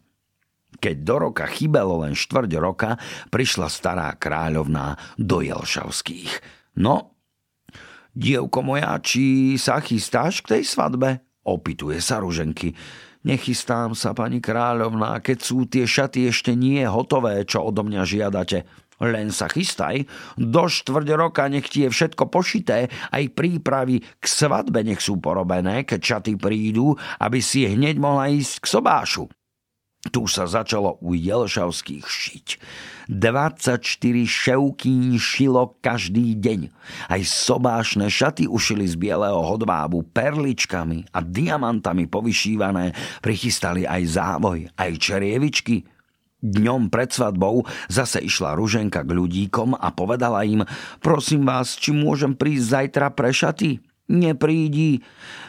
Keď 0.81 0.95
do 1.05 1.29
roka 1.29 1.45
chybelo 1.45 2.01
len 2.01 2.17
štvrť 2.17 2.51
roka, 2.57 2.97
prišla 3.29 3.69
stará 3.69 4.09
kráľovná 4.17 4.97
do 5.21 5.45
Jelšavských. 5.45 6.33
No, 6.81 7.13
dievko 8.17 8.65
moja, 8.65 8.97
či 9.05 9.53
sa 9.61 9.77
chystáš 9.85 10.41
k 10.41 10.57
tej 10.57 10.63
svadbe? 10.65 11.21
Opituje 11.45 12.01
sa 12.01 12.25
Ruženky. 12.25 12.73
Nechystám 13.25 13.97
sa, 13.97 14.13
pani 14.13 14.37
kráľovná, 14.37 15.17
keď 15.23 15.37
sú 15.41 15.65
tie 15.65 15.89
šaty 15.89 16.29
ešte 16.29 16.53
nie 16.53 16.85
hotové, 16.85 17.41
čo 17.47 17.65
odo 17.65 17.81
mňa 17.81 18.01
žiadate. 18.05 18.67
Len 18.97 19.29
sa 19.29 19.45
chystaj, 19.45 20.09
do 20.41 20.65
štvrť 20.65 21.07
roka 21.13 21.45
nech 21.45 21.69
ti 21.69 21.85
je 21.85 21.93
všetko 21.93 22.33
pošité, 22.33 22.89
aj 23.13 23.29
prípravy 23.37 24.01
k 24.01 24.25
svadbe 24.25 24.81
nech 24.81 24.97
sú 24.97 25.21
porobené, 25.21 25.85
keď 25.85 26.17
šaty 26.17 26.33
prídu, 26.33 26.97
aby 27.21 27.37
si 27.37 27.69
hneď 27.69 28.01
mohla 28.01 28.33
ísť 28.33 28.57
k 28.57 28.65
sobášu. 28.65 29.29
Tu 29.97 30.29
sa 30.29 30.45
začalo 30.45 31.01
u 31.01 31.17
Jelšavských 31.17 32.05
šiť. 32.05 32.47
24 33.09 33.81
ševkíň 34.23 35.17
šilo 35.17 35.73
každý 35.81 36.37
deň. 36.37 36.69
Aj 37.09 37.21
sobášne 37.25 38.05
šaty 38.05 38.45
ušili 38.45 38.85
z 38.85 38.93
bieleho 38.93 39.41
hodvábu 39.41 40.05
perličkami 40.13 41.09
a 41.11 41.19
diamantami 41.25 42.05
povyšívané. 42.05 42.93
Prichystali 43.25 43.89
aj 43.89 44.03
závoj, 44.05 44.69
aj 44.77 44.91
čerievičky. 45.01 45.89
Dňom 46.37 46.93
pred 46.93 47.09
svadbou 47.09 47.65
zase 47.89 48.21
išla 48.21 48.53
Ruženka 48.53 49.01
k 49.01 49.09
ľudíkom 49.09 49.73
a 49.73 49.89
povedala 49.89 50.45
im 50.45 50.61
Prosím 51.01 51.49
vás, 51.49 51.73
či 51.73 51.89
môžem 51.89 52.37
prísť 52.37 52.65
zajtra 52.69 53.07
pre 53.17 53.33
šaty? 53.33 53.81
Neprídi, 54.07 55.01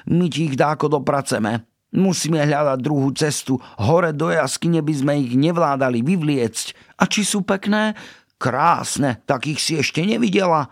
my 0.09 0.27
ti 0.33 0.51
ich 0.51 0.57
dáko 0.57 0.89
dopraceme. 0.89 1.69
Musíme 1.89 2.45
hľadať 2.45 2.79
druhú 2.85 3.09
cestu. 3.17 3.57
Hore 3.81 4.13
do 4.13 4.29
jaskyne 4.29 4.85
by 4.85 4.95
sme 4.95 5.13
ich 5.25 5.33
nevládali 5.33 6.05
vyvliecť. 6.05 6.97
A 7.01 7.09
či 7.09 7.25
sú 7.25 7.49
pekné? 7.49 7.97
Krásne, 8.37 9.25
takých 9.25 9.59
si 9.59 9.73
ešte 9.81 10.05
nevidela. 10.05 10.69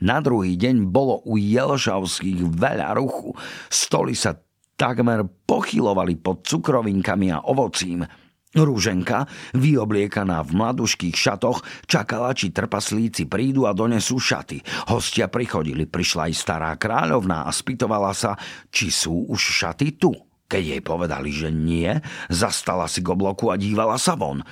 Na 0.00 0.20
druhý 0.20 0.56
deň 0.60 0.88
bolo 0.88 1.24
u 1.24 1.40
Jelšavských 1.40 2.44
veľa 2.56 2.96
ruchu. 2.96 3.36
Stoly 3.72 4.12
sa 4.12 4.36
takmer 4.76 5.24
pochylovali 5.24 6.16
pod 6.16 6.44
cukrovinkami 6.44 7.28
a 7.32 7.44
ovocím. 7.44 8.04
Rúženka, 8.50 9.30
vyobliekaná 9.54 10.42
v 10.42 10.50
mladuškých 10.58 11.14
šatoch, 11.14 11.62
čakala, 11.86 12.34
či 12.34 12.50
trpaslíci 12.50 13.30
prídu 13.30 13.68
a 13.68 13.72
donesú 13.76 14.18
šaty. 14.18 14.60
Hostia 14.90 15.30
prichodili, 15.30 15.86
prišla 15.86 16.32
aj 16.32 16.34
stará 16.34 16.72
kráľovná 16.74 17.46
a 17.46 17.50
spýtovala 17.54 18.10
sa, 18.10 18.34
či 18.74 18.90
sú 18.90 19.30
už 19.30 19.38
šaty 19.38 19.94
tu. 19.94 20.29
Keď 20.50 20.62
jej 20.66 20.82
povedali, 20.82 21.30
že 21.30 21.54
nie, 21.54 21.94
zastala 22.26 22.90
si 22.90 23.06
k 23.06 23.14
obloku 23.14 23.54
a 23.54 23.56
dívala 23.56 23.94
sa 24.02 24.18
von. 24.18 24.42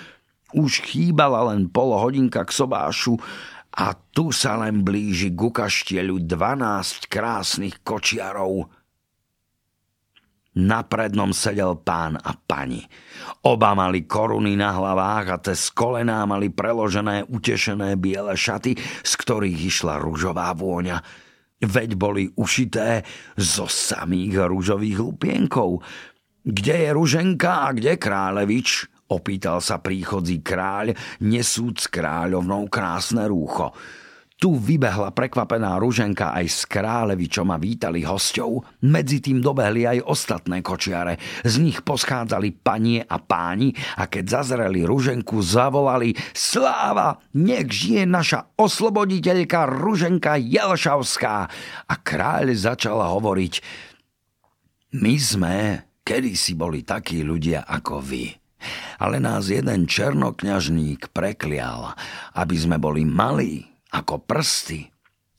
Už 0.54 0.86
chýbala 0.86 1.50
len 1.50 1.66
pol 1.66 1.90
hodinka 1.98 2.46
k 2.46 2.54
sobášu 2.54 3.18
a 3.74 3.98
tu 4.14 4.30
sa 4.30 4.54
len 4.62 4.86
blíži 4.86 5.34
ku 5.34 5.50
kaštieľu 5.50 6.22
12 6.22 7.10
krásnych 7.10 7.82
kočiarov. 7.82 8.70
Na 10.58 10.86
prednom 10.86 11.30
sedel 11.34 11.78
pán 11.82 12.18
a 12.18 12.34
pani. 12.34 12.82
Oba 13.46 13.74
mali 13.78 14.06
koruny 14.06 14.58
na 14.58 14.74
hlavách 14.74 15.26
a 15.30 15.36
cez 15.50 15.70
kolená 15.74 16.26
mali 16.26 16.50
preložené 16.50 17.26
utešené 17.26 17.94
biele 17.98 18.34
šaty, 18.38 18.74
z 18.78 19.12
ktorých 19.18 19.58
išla 19.66 20.02
rúžová 20.02 20.50
vôňa. 20.54 21.27
Veď 21.58 21.98
boli 21.98 22.30
ušité 22.38 23.02
zo 23.34 23.66
samých 23.66 24.46
rúžových 24.46 24.98
lupienkov. 25.02 25.82
Kde 26.46 26.74
je 26.86 26.90
Ruženka 26.94 27.66
a 27.66 27.74
kde 27.74 27.98
kráľevič? 27.98 28.86
Opýtal 29.08 29.58
sa 29.64 29.82
príchodzí 29.82 30.44
kráľ, 30.44 30.94
nesúc 31.24 31.90
kráľovnou 31.90 32.68
krásne 32.68 33.24
rúcho. 33.26 33.74
Tu 34.38 34.54
vybehla 34.54 35.10
prekvapená 35.10 35.82
Ruženka 35.82 36.30
aj 36.30 36.46
s 36.46 36.62
kráľevičom 36.70 37.50
a 37.50 37.58
vítali 37.58 38.06
hosťov. 38.06 38.78
Medzi 38.86 39.18
tým 39.18 39.42
dobehli 39.42 39.82
aj 39.82 40.06
ostatné 40.06 40.62
kočiare. 40.62 41.18
Z 41.42 41.58
nich 41.58 41.82
poschádzali 41.82 42.54
panie 42.54 43.02
a 43.02 43.18
páni 43.18 43.74
a 43.98 44.06
keď 44.06 44.38
zazreli 44.38 44.86
Ruženku, 44.86 45.42
zavolali 45.42 46.14
Sláva, 46.30 47.18
nech 47.34 47.66
žije 47.66 48.06
naša 48.06 48.54
osloboditeľka 48.54 49.66
Ruženka 49.66 50.38
Jelšavská. 50.38 51.36
A 51.90 51.94
kráľ 51.98 52.54
začal 52.54 53.02
hovoriť 53.02 53.54
My 55.02 55.18
sme 55.18 55.54
kedysi 56.06 56.54
boli 56.54 56.86
takí 56.86 57.26
ľudia 57.26 57.66
ako 57.66 58.06
vy. 58.06 58.38
Ale 59.02 59.18
nás 59.18 59.50
jeden 59.50 59.90
černokňažník 59.90 61.10
preklial, 61.10 61.98
aby 62.38 62.54
sme 62.54 62.78
boli 62.78 63.02
malí 63.02 63.77
ako 63.92 64.24
prsty. 64.24 64.90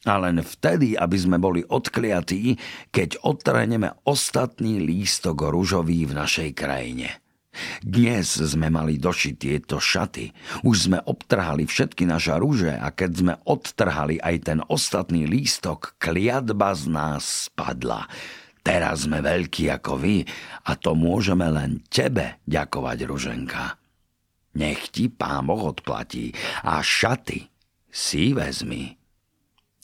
A 0.08 0.16
len 0.16 0.40
vtedy, 0.40 0.96
aby 0.96 1.18
sme 1.20 1.38
boli 1.38 1.60
odkliatí, 1.60 2.56
keď 2.90 3.20
odtrhneme 3.20 4.00
ostatný 4.08 4.80
lístok 4.80 5.52
ružový 5.52 6.08
v 6.08 6.16
našej 6.16 6.50
krajine. 6.56 7.20
Dnes 7.84 8.40
sme 8.40 8.72
mali 8.72 8.96
došiť 8.96 9.34
tieto 9.36 9.84
šaty. 9.84 10.32
Už 10.64 10.88
sme 10.88 11.00
obtrhali 11.04 11.68
všetky 11.68 12.08
naše 12.08 12.32
rúže 12.40 12.72
a 12.72 12.88
keď 12.96 13.12
sme 13.12 13.34
odtrhali 13.44 14.22
aj 14.24 14.36
ten 14.48 14.60
ostatný 14.72 15.28
lístok, 15.28 16.00
kliatba 16.00 16.72
z 16.72 16.84
nás 16.88 17.52
spadla. 17.52 18.08
Teraz 18.64 19.04
sme 19.10 19.20
veľkí 19.20 19.68
ako 19.68 20.00
vy 20.00 20.24
a 20.64 20.72
to 20.80 20.96
môžeme 20.96 21.48
len 21.52 21.84
tebe 21.92 22.40
ďakovať, 22.48 22.98
Ruženka. 23.04 23.64
Nech 24.56 24.94
ti 24.96 25.12
pán 25.12 25.48
Boh 25.50 25.76
odplatí 25.76 26.32
a 26.64 26.80
šaty 26.80 27.59
si 27.90 28.32
vezmi. 28.32 28.96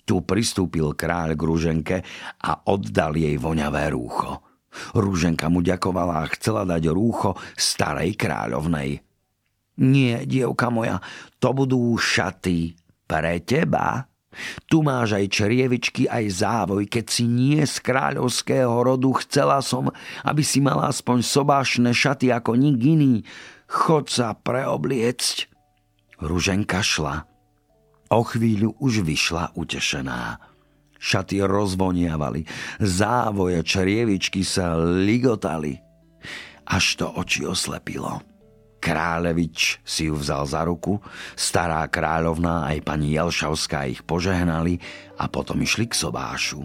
Tu 0.05 0.21
pristúpil 0.21 0.93
kráľ 0.93 1.33
k 1.33 1.41
Ruženke 1.41 1.97
a 2.45 2.61
oddal 2.69 3.17
jej 3.17 3.35
voňavé 3.41 3.89
rúcho. 3.89 4.45
Rúženka 4.93 5.49
mu 5.49 5.65
ďakovala 5.65 6.21
a 6.21 6.31
chcela 6.37 6.61
dať 6.61 6.93
rúcho 6.93 7.33
starej 7.57 8.13
kráľovnej. 8.13 9.01
Nie, 9.75 10.23
dievka 10.23 10.71
moja, 10.71 11.01
to 11.41 11.51
budú 11.51 11.97
šaty 11.97 12.77
pre 13.09 13.41
teba. 13.43 14.07
Tu 14.67 14.83
máš 14.83 15.15
aj 15.15 15.31
čerievičky, 15.31 16.11
aj 16.11 16.43
závoj, 16.43 16.83
keď 16.91 17.05
si 17.07 17.25
nie 17.25 17.63
z 17.63 17.79
kráľovského 17.79 18.71
rodu 18.71 19.09
chcela 19.23 19.63
som, 19.63 19.89
aby 20.27 20.43
si 20.43 20.59
mala 20.59 20.91
aspoň 20.91 21.23
sobášne 21.23 21.91
šaty 21.95 22.35
ako 22.35 22.59
nik 22.59 22.79
iný. 22.83 23.23
Chod 23.65 24.11
sa 24.11 24.35
preobliecť. 24.35 25.47
Ruženka 26.19 26.83
šla. 26.83 27.34
O 28.15 28.23
chvíľu 28.23 28.79
už 28.79 29.03
vyšla 29.03 29.51
utešená. 29.59 30.39
Šaty 30.95 31.43
rozvoniavali, 31.43 32.47
závoje 32.79 33.59
črievičky 33.59 34.39
sa 34.39 34.79
ligotali. 34.79 35.75
Až 36.63 37.03
to 37.03 37.11
oči 37.11 37.43
oslepilo. 37.43 38.23
Kráľevič 38.79 39.83
si 39.83 40.07
ju 40.07 40.15
vzal 40.15 40.47
za 40.47 40.63
ruku, 40.63 41.03
stará 41.35 41.83
kráľovná 41.91 42.71
aj 42.71 42.87
pani 42.87 43.19
Jelšavská 43.19 43.91
ich 43.91 43.99
požehnali 44.07 44.79
a 45.19 45.27
potom 45.27 45.59
išli 45.59 45.91
k 45.91 45.99
sobášu. 45.99 46.63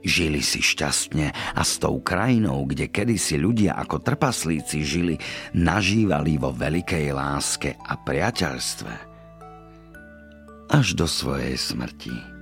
Žili 0.00 0.40
si 0.40 0.64
šťastne 0.64 1.36
a 1.52 1.60
s 1.60 1.76
tou 1.76 2.00
krajinou, 2.00 2.64
kde 2.64 2.88
kedysi 2.88 3.36
ľudia 3.36 3.76
ako 3.76 4.00
trpaslíci 4.00 4.80
žili, 4.88 5.20
nažívali 5.52 6.40
vo 6.40 6.56
veľkej 6.56 7.12
láske 7.12 7.76
a 7.76 8.00
priateľstve 8.00 9.09
až 10.70 10.94
do 10.94 11.10
svojej 11.10 11.58
smrti. 11.58 12.39